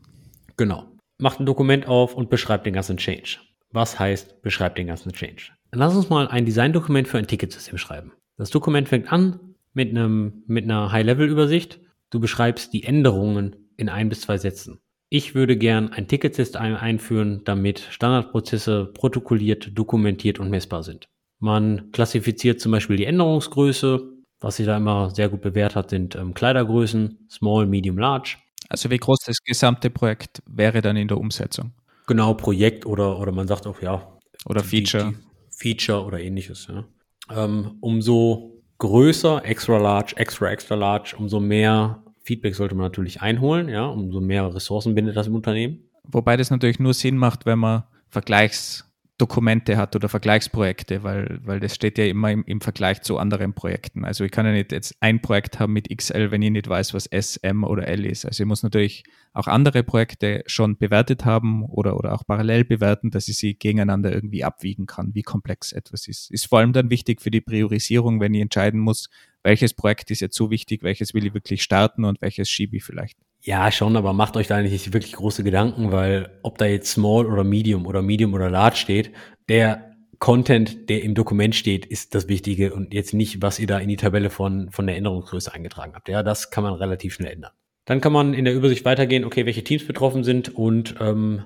[0.56, 0.86] Genau.
[1.18, 3.38] Macht ein Dokument auf und beschreibt den ganzen Change.
[3.70, 5.50] Was heißt, beschreibt den ganzen Change?
[5.70, 8.12] Dann lass uns mal ein Designdokument für ein Ticketsystem schreiben.
[8.36, 11.80] Das Dokument fängt an mit, einem, mit einer High-Level-Übersicht.
[12.10, 14.80] Du beschreibst die Änderungen in ein bis zwei Sätzen.
[15.08, 21.08] Ich würde gern ein Ticketsystem einführen, damit Standardprozesse protokolliert, dokumentiert und messbar sind.
[21.38, 24.12] Man klassifiziert zum Beispiel die Änderungsgröße.
[24.40, 28.36] Was sich da immer sehr gut bewährt hat, sind ähm, Kleidergrößen, Small, Medium, Large.
[28.68, 31.72] Also wie groß das gesamte Projekt wäre dann in der Umsetzung?
[32.06, 34.06] Genau, Projekt oder, oder man sagt auch, ja.
[34.44, 35.04] Oder Feature.
[35.04, 35.18] Die, die
[35.50, 36.84] Feature oder ähnliches, ja.
[37.30, 43.68] Ähm, umso größer, extra large, extra, extra large, umso mehr Feedback sollte man natürlich einholen,
[43.68, 45.78] ja, umso mehr Ressourcen bindet das im Unternehmen.
[46.02, 48.86] Wobei das natürlich nur Sinn macht, wenn man Vergleichs
[49.18, 53.54] Dokumente hat oder Vergleichsprojekte, weil, weil das steht ja immer im, im, Vergleich zu anderen
[53.54, 54.04] Projekten.
[54.04, 56.92] Also ich kann ja nicht jetzt ein Projekt haben mit XL, wenn ich nicht weiß,
[56.92, 58.26] was S, M oder L ist.
[58.26, 63.10] Also ich muss natürlich auch andere Projekte schon bewertet haben oder, oder auch parallel bewerten,
[63.10, 66.30] dass ich sie gegeneinander irgendwie abwiegen kann, wie komplex etwas ist.
[66.30, 69.08] Ist vor allem dann wichtig für die Priorisierung, wenn ich entscheiden muss,
[69.46, 72.84] welches Projekt ist jetzt so wichtig, welches will ich wirklich starten und welches schiebe ich
[72.84, 73.16] vielleicht.
[73.42, 77.26] Ja, schon, aber macht euch da nicht wirklich große Gedanken, weil ob da jetzt Small
[77.26, 79.12] oder Medium oder Medium oder Large steht,
[79.48, 83.78] der Content, der im Dokument steht, ist das Wichtige und jetzt nicht, was ihr da
[83.78, 86.08] in die Tabelle von, von der Änderungsgröße eingetragen habt.
[86.08, 87.52] Ja, das kann man relativ schnell ändern.
[87.84, 91.44] Dann kann man in der Übersicht weitergehen, okay, welche Teams betroffen sind und ähm,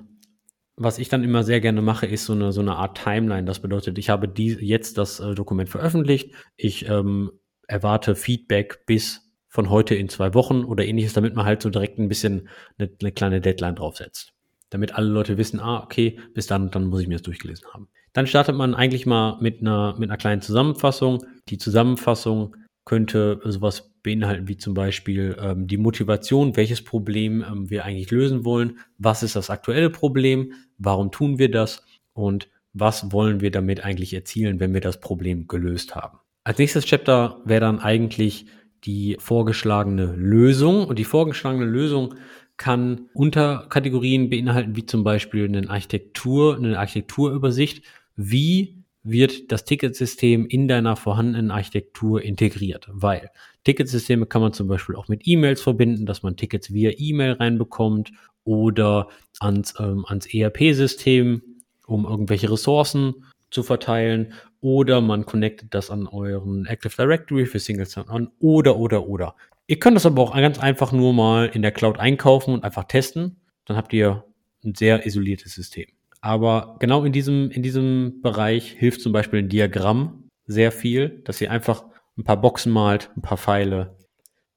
[0.75, 3.45] was ich dann immer sehr gerne mache, ist so eine, so eine Art Timeline.
[3.45, 6.33] Das bedeutet, ich habe die, jetzt das äh, Dokument veröffentlicht.
[6.57, 7.31] Ich ähm,
[7.71, 11.99] erwarte Feedback bis von heute in zwei Wochen oder ähnliches, damit man halt so direkt
[11.99, 14.33] ein bisschen eine, eine kleine Deadline draufsetzt.
[14.69, 17.89] Damit alle Leute wissen, ah, okay, bis dann dann muss ich mir das durchgelesen haben.
[18.13, 21.25] Dann startet man eigentlich mal mit einer, mit einer kleinen Zusammenfassung.
[21.49, 22.55] Die Zusammenfassung
[22.85, 28.43] könnte sowas beinhalten wie zum Beispiel ähm, die Motivation, welches Problem ähm, wir eigentlich lösen
[28.43, 33.83] wollen, was ist das aktuelle Problem, warum tun wir das und was wollen wir damit
[33.83, 36.20] eigentlich erzielen, wenn wir das Problem gelöst haben.
[36.43, 38.45] Als nächstes Chapter wäre dann eigentlich
[38.83, 40.85] die vorgeschlagene Lösung.
[40.85, 42.15] Und die vorgeschlagene Lösung
[42.57, 47.83] kann Unterkategorien beinhalten, wie zum Beispiel eine Architektur, eine Architekturübersicht.
[48.15, 52.87] Wie wird das Ticketsystem in deiner vorhandenen Architektur integriert?
[52.91, 53.29] Weil
[53.63, 58.11] Ticketsysteme kann man zum Beispiel auch mit E-Mails verbinden, dass man Tickets via E-Mail reinbekommt
[58.43, 59.07] oder
[59.39, 61.41] ans, ähm, ans ERP-System,
[61.85, 67.85] um irgendwelche Ressourcen zu verteilen oder man connectet das an euren Active Directory für Single
[67.85, 69.35] Sign-On oder, oder, oder.
[69.67, 72.85] Ihr könnt das aber auch ganz einfach nur mal in der Cloud einkaufen und einfach
[72.85, 73.37] testen.
[73.65, 74.23] Dann habt ihr
[74.63, 75.87] ein sehr isoliertes System.
[76.21, 81.41] Aber genau in diesem, in diesem Bereich hilft zum Beispiel ein Diagramm sehr viel, dass
[81.41, 81.83] ihr einfach
[82.17, 83.97] ein paar Boxen malt, ein paar Pfeile.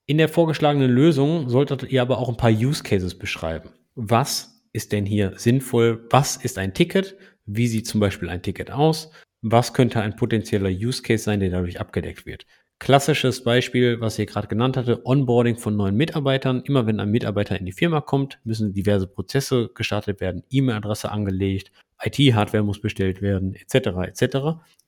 [0.07, 3.71] In der vorgeschlagenen Lösung solltet ihr aber auch ein paar Use Cases beschreiben.
[3.95, 6.07] Was ist denn hier sinnvoll?
[6.11, 7.17] Was ist ein Ticket?
[7.47, 9.11] Wie sieht zum Beispiel ein Ticket aus?
[9.47, 12.47] Was könnte ein potenzieller Use Case sein, der dadurch abgedeckt wird.
[12.79, 16.63] Klassisches Beispiel, was ihr gerade genannt hatte, Onboarding von neuen Mitarbeitern.
[16.65, 21.73] Immer wenn ein Mitarbeiter in die Firma kommt, müssen diverse Prozesse gestartet werden, E-Mail-Adresse angelegt,
[22.03, 24.09] IT-Hardware muss bestellt werden, etc.
[24.09, 24.37] etc.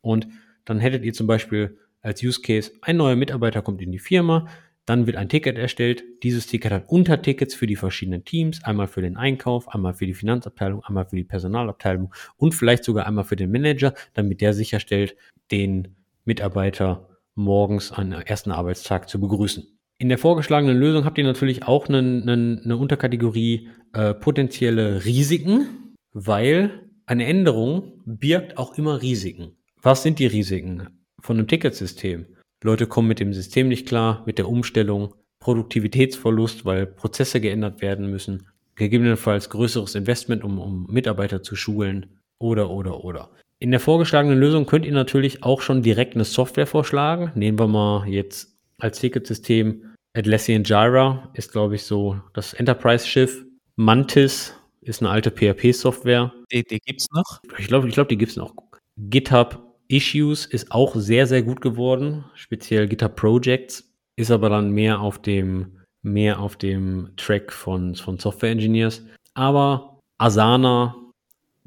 [0.00, 0.26] Und
[0.64, 4.48] dann hättet ihr zum Beispiel als Use Case, ein neuer Mitarbeiter kommt in die Firma,
[4.86, 6.04] Dann wird ein Ticket erstellt.
[6.22, 8.62] Dieses Ticket hat Untertickets für die verschiedenen Teams.
[8.62, 13.06] Einmal für den Einkauf, einmal für die Finanzabteilung, einmal für die Personalabteilung und vielleicht sogar
[13.06, 15.16] einmal für den Manager, damit der sicherstellt,
[15.50, 19.64] den Mitarbeiter morgens an ersten Arbeitstag zu begrüßen.
[19.98, 25.94] In der vorgeschlagenen Lösung habt ihr natürlich auch einen, einen, eine Unterkategorie äh, potenzielle Risiken,
[26.12, 29.56] weil eine Änderung birgt auch immer Risiken.
[29.80, 30.88] Was sind die Risiken
[31.20, 32.26] von einem Ticketsystem?
[32.62, 38.10] Leute kommen mit dem System nicht klar, mit der Umstellung, Produktivitätsverlust, weil Prozesse geändert werden
[38.10, 43.30] müssen, gegebenenfalls größeres Investment, um, um Mitarbeiter zu schulen oder, oder, oder.
[43.58, 47.32] In der vorgeschlagenen Lösung könnt ihr natürlich auch schon direkt eine Software vorschlagen.
[47.34, 53.44] Nehmen wir mal jetzt als Ticketsystem Atlassian Jira ist, glaube ich, so das Enterprise-Schiff.
[53.76, 56.32] Mantis ist eine alte PHP-Software.
[56.52, 57.40] Die, die gibt es noch?
[57.58, 58.54] Ich glaube, ich glaub, die gibt es noch.
[58.96, 62.24] GitHub Issues ist auch sehr, sehr gut geworden.
[62.34, 68.18] Speziell GitHub Projects ist aber dann mehr auf dem, mehr auf dem Track von, von
[68.18, 69.02] Software Engineers.
[69.34, 70.96] Aber Asana,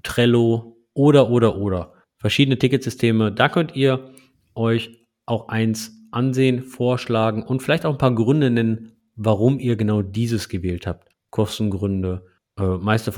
[0.04, 1.94] Trello oder, oder, oder.
[2.18, 3.32] Verschiedene Ticketsysteme.
[3.32, 4.14] Da könnt ihr
[4.56, 10.02] euch auch eins ansehen, vorschlagen und vielleicht auch ein paar Gründe nennen, warum ihr genau
[10.02, 11.10] dieses gewählt habt.
[11.30, 12.26] Kostengründe,
[12.58, 13.16] äh, meiste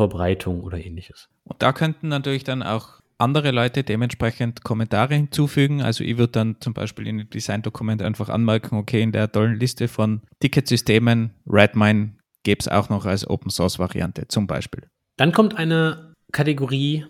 [0.61, 1.29] oder ähnliches.
[1.43, 5.81] Und da könnten natürlich dann auch andere Leute dementsprechend Kommentare hinzufügen.
[5.81, 9.59] Also ich würde dann zum Beispiel in dem Design-Dokument einfach anmerken, okay, in der tollen
[9.59, 14.87] Liste von Ticketsystemen, Redmine gäbe es auch noch als Open-Source-Variante zum Beispiel.
[15.17, 17.05] Dann kommt eine Kategorie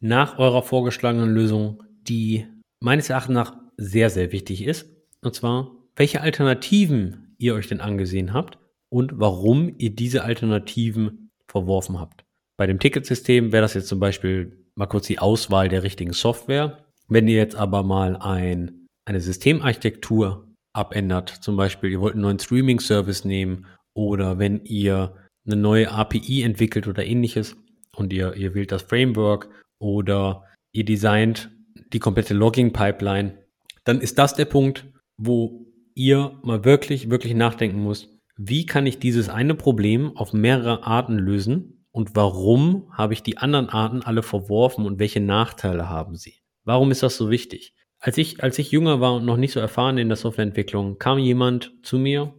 [0.00, 2.46] nach eurer vorgeschlagenen Lösung, die
[2.80, 4.86] meines Erachtens nach sehr, sehr wichtig ist.
[5.22, 8.58] Und zwar, welche Alternativen ihr euch denn angesehen habt
[8.90, 12.24] und warum ihr diese Alternativen verworfen habt.
[12.56, 16.84] Bei dem Ticketsystem wäre das jetzt zum Beispiel mal kurz die Auswahl der richtigen Software.
[17.08, 22.38] Wenn ihr jetzt aber mal ein, eine Systemarchitektur abändert, zum Beispiel ihr wollt einen neuen
[22.38, 25.14] Streaming-Service nehmen oder wenn ihr
[25.46, 27.56] eine neue API entwickelt oder ähnliches
[27.96, 29.48] und ihr, ihr wählt das Framework
[29.80, 31.50] oder ihr designt
[31.92, 33.38] die komplette Logging-Pipeline,
[33.84, 38.98] dann ist das der Punkt, wo ihr mal wirklich, wirklich nachdenken müsst, wie kann ich
[38.98, 44.22] dieses eine Problem auf mehrere Arten lösen und warum habe ich die anderen Arten alle
[44.22, 46.36] verworfen und welche Nachteile haben sie?
[46.64, 47.74] Warum ist das so wichtig?
[47.98, 51.18] Als ich, als ich jünger war und noch nicht so erfahren in der Softwareentwicklung, kam
[51.18, 52.34] jemand zu mir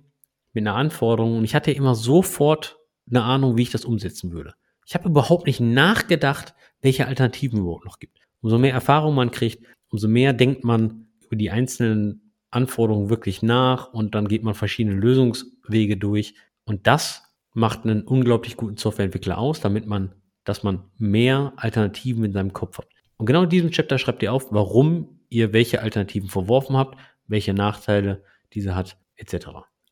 [0.53, 2.79] mit einer Anforderung und ich hatte immer sofort
[3.09, 4.53] eine Ahnung, wie ich das umsetzen würde.
[4.85, 8.19] Ich habe überhaupt nicht nachgedacht, welche Alternativen es überhaupt noch gibt.
[8.41, 13.93] Umso mehr Erfahrung man kriegt, umso mehr denkt man über die einzelnen Anforderungen wirklich nach
[13.93, 16.35] und dann geht man verschiedene Lösungswege durch.
[16.65, 22.33] Und das macht einen unglaublich guten Softwareentwickler aus, damit man, dass man mehr Alternativen in
[22.33, 22.87] seinem Kopf hat.
[23.17, 26.97] Und genau in diesem Chapter schreibt ihr auf, warum ihr welche Alternativen verworfen habt,
[27.27, 28.23] welche Nachteile
[28.53, 29.47] diese hat, etc.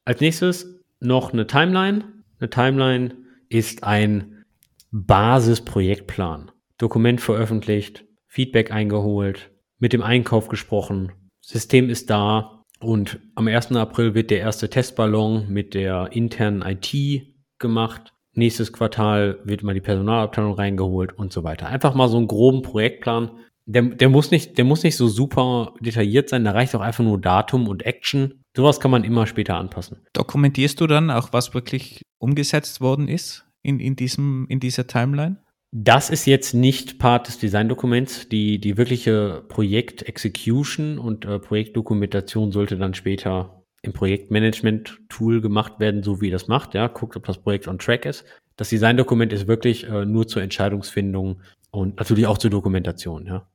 [0.05, 2.05] Als nächstes noch eine Timeline.
[2.39, 3.15] Eine Timeline
[3.49, 4.45] ist ein
[4.91, 6.51] Basisprojektplan.
[6.77, 13.71] Dokument veröffentlicht, Feedback eingeholt, mit dem Einkauf gesprochen, System ist da und am 1.
[13.73, 17.28] April wird der erste Testballon mit der internen IT
[17.59, 18.13] gemacht.
[18.33, 21.67] Nächstes Quartal wird mal die Personalabteilung reingeholt und so weiter.
[21.67, 23.31] Einfach mal so einen groben Projektplan.
[23.65, 27.03] Der, der, muss nicht, der muss nicht so super detailliert sein, da reicht auch einfach
[27.03, 28.43] nur Datum und Action.
[28.55, 29.99] Sowas kann man immer später anpassen.
[30.13, 35.37] Dokumentierst du dann auch, was wirklich umgesetzt worden ist in, in, diesem, in dieser Timeline?
[35.71, 38.27] Das ist jetzt nicht Part des Designdokuments.
[38.29, 46.21] Die, die wirkliche Projekt-Execution und äh, Projektdokumentation sollte dann später im Projektmanagement-Tool gemacht werden, so
[46.21, 46.73] wie das macht.
[46.73, 48.25] Ja, guckt, ob das Projekt on track ist.
[48.55, 53.25] Das Designdokument ist wirklich äh, nur zur Entscheidungsfindung und natürlich auch zur Dokumentation.
[53.25, 53.47] Ja,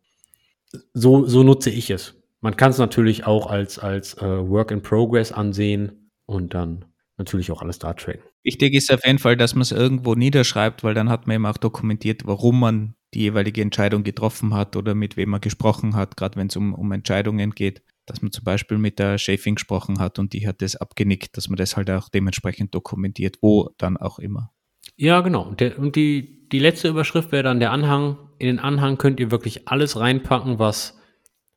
[0.92, 2.14] so, so nutze ich es.
[2.40, 6.84] Man kann es natürlich auch als, als äh, Work in Progress ansehen und dann
[7.16, 8.22] natürlich auch alles da tracken.
[8.42, 11.46] Wichtig ist auf jeden Fall, dass man es irgendwo niederschreibt, weil dann hat man eben
[11.46, 16.16] auch dokumentiert, warum man die jeweilige Entscheidung getroffen hat oder mit wem man gesprochen hat,
[16.16, 17.82] gerade wenn es um, um Entscheidungen geht.
[18.06, 21.48] Dass man zum Beispiel mit der Schäfing gesprochen hat und die hat das abgenickt, dass
[21.48, 24.52] man das halt auch dementsprechend dokumentiert, wo dann auch immer.
[24.96, 25.42] Ja, genau.
[25.42, 28.18] Und, der, und die, die letzte Überschrift wäre dann der Anhang.
[28.38, 30.98] In den Anhang könnt ihr wirklich alles reinpacken, was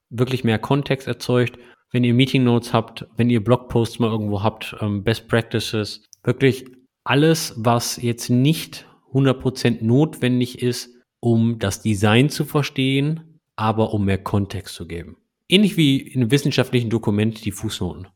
[0.09, 1.59] wirklich mehr Kontext erzeugt
[1.91, 6.65] wenn ihr Meeting Notes habt, wenn ihr Blogposts mal irgendwo habt, ähm, Best Practices, wirklich
[7.03, 14.17] alles, was jetzt nicht 100% notwendig ist, um das Design zu verstehen, aber um mehr
[14.17, 15.17] Kontext zu geben.
[15.49, 18.07] Ähnlich wie in einem wissenschaftlichen Dokument die Fußnoten.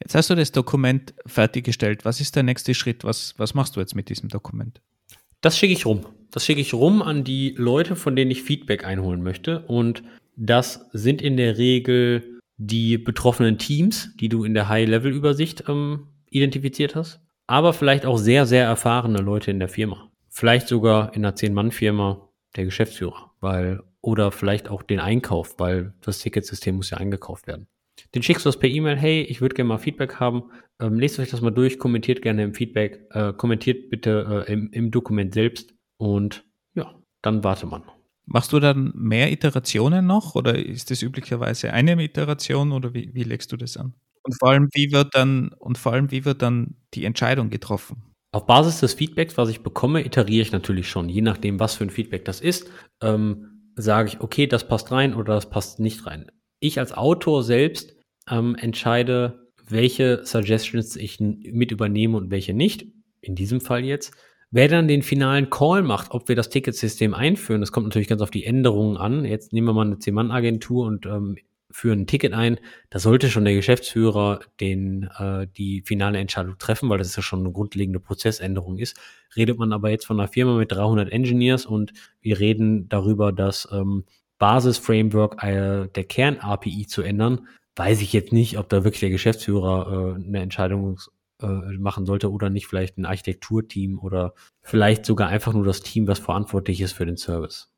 [0.00, 2.04] Jetzt hast du das Dokument fertiggestellt.
[2.04, 3.04] Was ist der nächste Schritt?
[3.04, 4.80] Was, was machst du jetzt mit diesem Dokument?
[5.40, 6.06] Das schicke ich rum.
[6.30, 9.60] Das schicke ich rum an die Leute, von denen ich Feedback einholen möchte.
[9.60, 10.02] Und
[10.36, 16.94] das sind in der Regel die betroffenen Teams, die du in der High-Level-Übersicht ähm, identifiziert
[16.94, 20.10] hast, aber vielleicht auch sehr, sehr erfahrene Leute in der Firma.
[20.28, 26.18] Vielleicht sogar in einer Zehn-Mann-Firma der Geschäftsführer, weil, oder vielleicht auch den Einkauf, weil das
[26.18, 27.66] Ticketsystem muss ja eingekauft werden.
[28.14, 30.50] Den schickst du das per E-Mail, hey, ich würde gerne mal Feedback haben.
[30.80, 34.70] Ähm, lest euch das mal durch, kommentiert gerne im Feedback, äh, kommentiert bitte äh, im,
[34.72, 36.44] im Dokument selbst und
[36.74, 37.82] ja, dann warte man.
[38.26, 43.22] Machst du dann mehr Iterationen noch oder ist das üblicherweise eine Iteration oder wie, wie
[43.22, 43.94] legst du das an?
[44.22, 48.02] Und vor allem, wie wird dann, und vor allem, wie wird dann die Entscheidung getroffen?
[48.32, 51.84] Auf Basis des Feedbacks, was ich bekomme, iteriere ich natürlich schon, je nachdem, was für
[51.84, 52.68] ein Feedback das ist,
[53.02, 56.30] ähm, sage ich, okay, das passt rein oder das passt nicht rein.
[56.60, 57.94] Ich als Autor selbst
[58.28, 62.86] ähm, entscheide, welche Suggestions ich mit übernehme und welche nicht.
[63.20, 64.12] In diesem Fall jetzt.
[64.50, 68.22] Wer dann den finalen Call macht, ob wir das Ticketsystem einführen, das kommt natürlich ganz
[68.22, 69.24] auf die Änderungen an.
[69.24, 71.36] Jetzt nehmen wir mal eine C-Mann-Agentur und ähm,
[71.74, 72.60] führen ein Ticket ein.
[72.88, 77.40] Da sollte schon der Geschäftsführer den, äh, die finale Entscheidung treffen, weil das ja schon
[77.40, 78.96] eine grundlegende Prozessänderung ist.
[79.34, 83.68] Redet man aber jetzt von einer Firma mit 300 Engineers und wir reden darüber, dass
[83.72, 84.04] ähm,
[84.38, 90.16] Basis-Framework äh, der Kern-API zu ändern, weiß ich jetzt nicht, ob da wirklich der Geschäftsführer
[90.16, 91.00] äh, eine Entscheidung
[91.42, 96.06] äh, machen sollte oder nicht, vielleicht ein Architekturteam oder vielleicht sogar einfach nur das Team,
[96.06, 97.72] was verantwortlich ist für den Service.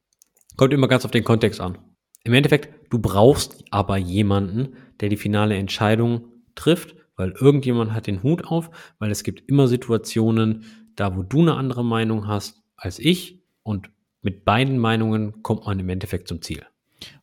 [0.59, 1.79] Kommt immer ganz auf den Kontext an.
[2.27, 6.25] Im Endeffekt, du brauchst aber jemanden, der die finale Entscheidung
[6.57, 8.69] trifft, weil irgendjemand hat den Hut auf,
[8.99, 10.65] weil es gibt immer Situationen,
[10.97, 13.91] da wo du eine andere Meinung hast als ich und
[14.23, 16.67] mit beiden Meinungen kommt man im Endeffekt zum Ziel.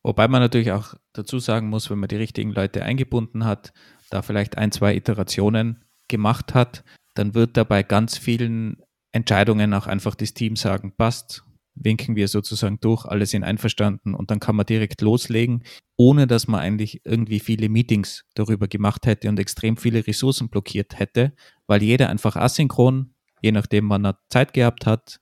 [0.03, 3.73] Wobei man natürlich auch dazu sagen muss, wenn man die richtigen Leute eingebunden hat,
[4.09, 8.77] da vielleicht ein, zwei Iterationen gemacht hat, dann wird dabei ganz vielen
[9.11, 11.43] Entscheidungen auch einfach das Team sagen, passt,
[11.75, 15.63] winken wir sozusagen durch, alle sind einverstanden und dann kann man direkt loslegen,
[15.97, 20.99] ohne dass man eigentlich irgendwie viele Meetings darüber gemacht hätte und extrem viele Ressourcen blockiert
[20.99, 21.33] hätte,
[21.67, 25.19] weil jeder einfach asynchron, je nachdem wann er Zeit gehabt hat,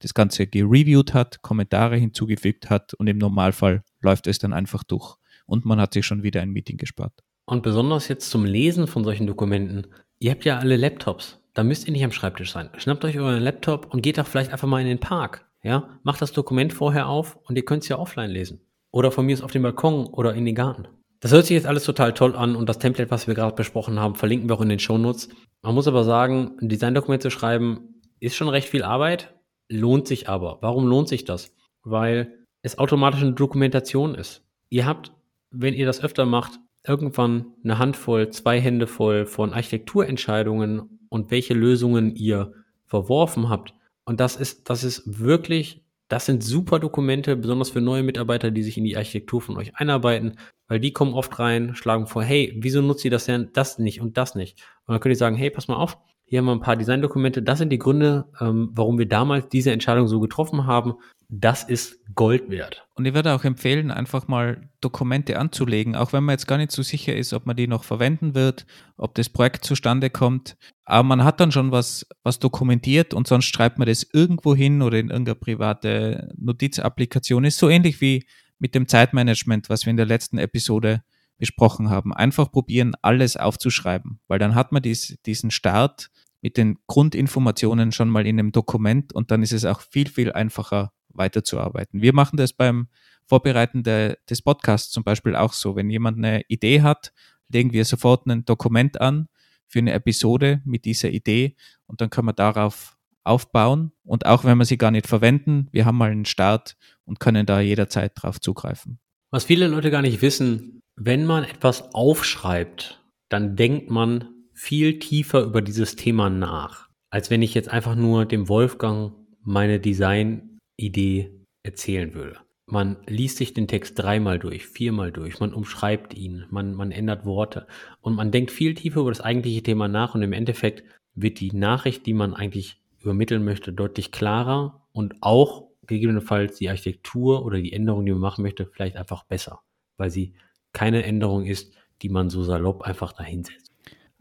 [0.00, 5.16] das Ganze gereviewt hat, Kommentare hinzugefügt hat und im Normalfall läuft es dann einfach durch
[5.46, 7.22] und man hat sich schon wieder ein Meeting gespart.
[7.46, 9.86] Und besonders jetzt zum Lesen von solchen Dokumenten,
[10.18, 12.68] ihr habt ja alle Laptops, da müsst ihr nicht am Schreibtisch sein.
[12.76, 15.45] Schnappt euch euren Laptop und geht doch vielleicht einfach mal in den Park.
[15.66, 18.60] Ja, macht das Dokument vorher auf und ihr könnt es ja offline lesen.
[18.92, 20.86] Oder von mir ist auf dem Balkon oder in den Garten.
[21.18, 23.98] Das hört sich jetzt alles total toll an und das Template, was wir gerade besprochen
[23.98, 25.28] haben, verlinken wir auch in den Shownotes.
[25.62, 29.34] Man muss aber sagen, ein Designdokument zu schreiben, ist schon recht viel Arbeit,
[29.68, 30.58] lohnt sich aber.
[30.60, 31.52] Warum lohnt sich das?
[31.82, 34.44] Weil es automatisch eine Dokumentation ist.
[34.68, 35.10] Ihr habt,
[35.50, 41.54] wenn ihr das öfter macht, irgendwann eine Handvoll, zwei Hände voll von Architekturentscheidungen und welche
[41.54, 42.52] Lösungen ihr
[42.86, 43.74] verworfen habt.
[44.06, 48.62] Und das ist, das ist wirklich, das sind super Dokumente, besonders für neue Mitarbeiter, die
[48.62, 50.38] sich in die Architektur von euch einarbeiten,
[50.68, 54.00] weil die kommen oft rein, schlagen vor, hey, wieso nutzt ihr das denn, das nicht
[54.00, 54.62] und das nicht?
[54.86, 55.98] Und dann könnt ihr sagen, hey, pass mal auf,
[56.28, 57.40] hier haben wir ein paar Designdokumente.
[57.40, 60.94] Das sind die Gründe, ähm, warum wir damals diese Entscheidung so getroffen haben.
[61.28, 62.86] Das ist Gold wert.
[62.94, 66.72] Und ich würde auch empfehlen, einfach mal Dokumente anzulegen, auch wenn man jetzt gar nicht
[66.72, 68.66] so sicher ist, ob man die noch verwenden wird,
[68.96, 70.56] ob das Projekt zustande kommt.
[70.84, 74.82] Aber man hat dann schon was, was dokumentiert und sonst schreibt man das irgendwo hin
[74.82, 77.44] oder in irgendeine private Notizapplikation.
[77.44, 78.26] Ist so ähnlich wie
[78.58, 81.02] mit dem Zeitmanagement, was wir in der letzten Episode
[81.38, 82.12] besprochen haben.
[82.12, 86.10] Einfach probieren, alles aufzuschreiben, weil dann hat man dies, diesen Start
[86.40, 90.32] mit den Grundinformationen schon mal in einem Dokument und dann ist es auch viel, viel
[90.32, 92.02] einfacher weiterzuarbeiten.
[92.02, 92.88] Wir machen das beim
[93.26, 95.76] Vorbereiten de, des Podcasts zum Beispiel auch so.
[95.76, 97.12] Wenn jemand eine Idee hat,
[97.48, 99.28] legen wir sofort ein Dokument an
[99.66, 101.56] für eine Episode mit dieser Idee
[101.86, 103.92] und dann können wir darauf aufbauen.
[104.04, 107.44] Und auch wenn wir sie gar nicht verwenden, wir haben mal einen Start und können
[107.44, 109.00] da jederzeit drauf zugreifen.
[109.30, 115.42] Was viele Leute gar nicht wissen, wenn man etwas aufschreibt, dann denkt man viel tiefer
[115.42, 121.30] über dieses Thema nach, als wenn ich jetzt einfach nur dem Wolfgang meine Designidee
[121.62, 122.38] erzählen würde.
[122.68, 127.24] Man liest sich den Text dreimal durch, viermal durch, man umschreibt ihn, man, man ändert
[127.24, 127.66] Worte
[128.00, 130.82] und man denkt viel tiefer über das eigentliche Thema nach und im Endeffekt
[131.14, 137.44] wird die Nachricht, die man eigentlich übermitteln möchte, deutlich klarer und auch gegebenenfalls die Architektur
[137.44, 139.60] oder die Änderung, die man machen möchte, vielleicht einfach besser,
[139.96, 140.34] weil sie
[140.76, 141.72] keine Änderung ist,
[142.02, 143.72] die man so salopp einfach dahinsetzt.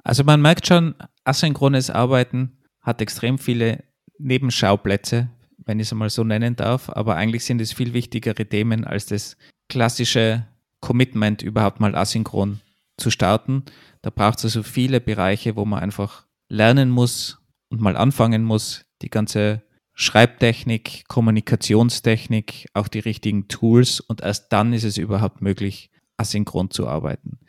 [0.05, 0.95] Also man merkt schon,
[1.25, 3.83] asynchrones Arbeiten hat extrem viele
[4.19, 8.85] Nebenschauplätze, wenn ich es mal so nennen darf, aber eigentlich sind es viel wichtigere Themen
[8.85, 9.35] als das
[9.67, 10.47] klassische
[10.79, 12.61] Commitment, überhaupt mal asynchron
[12.95, 13.63] zu starten.
[14.01, 18.85] Da braucht es also viele Bereiche, wo man einfach lernen muss und mal anfangen muss,
[19.01, 19.61] die ganze
[19.93, 26.87] Schreibtechnik, Kommunikationstechnik, auch die richtigen Tools und erst dann ist es überhaupt möglich, asynchron zu
[26.87, 27.39] arbeiten.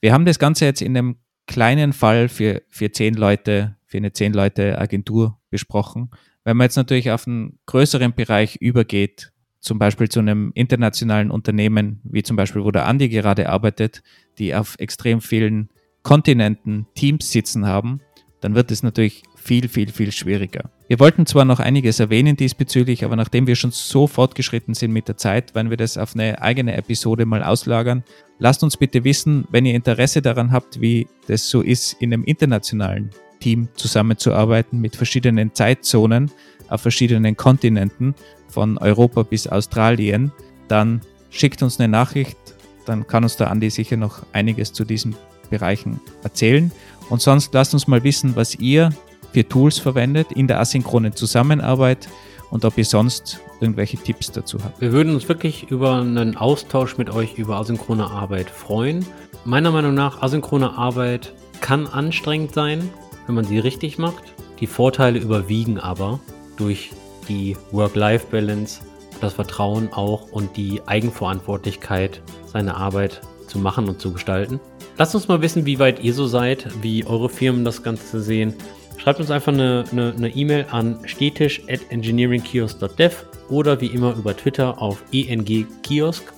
[0.00, 1.16] Wir haben das Ganze jetzt in einem
[1.46, 6.10] kleinen Fall für, für zehn Leute, für eine zehn Leute Agentur besprochen.
[6.44, 12.00] Wenn man jetzt natürlich auf einen größeren Bereich übergeht, zum Beispiel zu einem internationalen Unternehmen,
[12.04, 14.02] wie zum Beispiel, wo der Andi gerade arbeitet,
[14.38, 15.68] die auf extrem vielen
[16.02, 18.00] Kontinenten Teams sitzen haben,
[18.40, 20.70] dann wird es natürlich viel, viel, viel schwieriger.
[20.90, 25.06] Wir wollten zwar noch einiges erwähnen diesbezüglich, aber nachdem wir schon so fortgeschritten sind mit
[25.06, 28.02] der Zeit, werden wir das auf eine eigene Episode mal auslagern.
[28.40, 32.24] Lasst uns bitte wissen, wenn ihr Interesse daran habt, wie das so ist, in einem
[32.24, 36.32] internationalen Team zusammenzuarbeiten mit verschiedenen Zeitzonen
[36.68, 38.16] auf verschiedenen Kontinenten,
[38.48, 40.32] von Europa bis Australien,
[40.66, 42.36] dann schickt uns eine Nachricht,
[42.84, 45.14] dann kann uns der Andi sicher noch einiges zu diesen
[45.50, 46.72] Bereichen erzählen.
[47.10, 48.90] Und sonst lasst uns mal wissen, was ihr
[49.32, 52.08] für Tools verwendet in der asynchronen Zusammenarbeit
[52.50, 54.80] und ob ihr sonst irgendwelche Tipps dazu habt.
[54.80, 59.06] Wir würden uns wirklich über einen Austausch mit euch über asynchrone Arbeit freuen.
[59.44, 62.88] Meiner Meinung nach, asynchrone Arbeit kann anstrengend sein,
[63.26, 64.24] wenn man sie richtig macht.
[64.60, 66.20] Die Vorteile überwiegen aber
[66.56, 66.90] durch
[67.28, 68.80] die Work-Life-Balance,
[69.20, 74.60] das Vertrauen auch und die Eigenverantwortlichkeit, seine Arbeit zu machen und zu gestalten.
[74.96, 78.54] Lasst uns mal wissen, wie weit ihr so seid, wie eure Firmen das Ganze sehen.
[79.02, 86.30] Schreibt uns einfach eine E-Mail e an stetisch.engineeringkiosk.dev oder wie immer über Twitter auf engkiosk.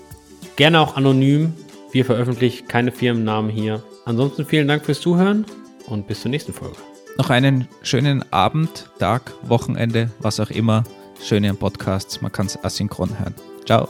[0.55, 1.55] Gerne auch anonym.
[1.91, 3.83] Wir veröffentlichen keine Firmennamen hier.
[4.05, 5.45] Ansonsten vielen Dank fürs Zuhören
[5.87, 6.77] und bis zur nächsten Folge.
[7.19, 10.85] Noch einen schönen Abend, Tag, Wochenende, was auch immer.
[11.21, 13.35] Schöne Podcasts, man kann es asynchron hören.
[13.67, 13.89] Ciao.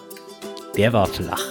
[0.76, 1.44] Der war flach.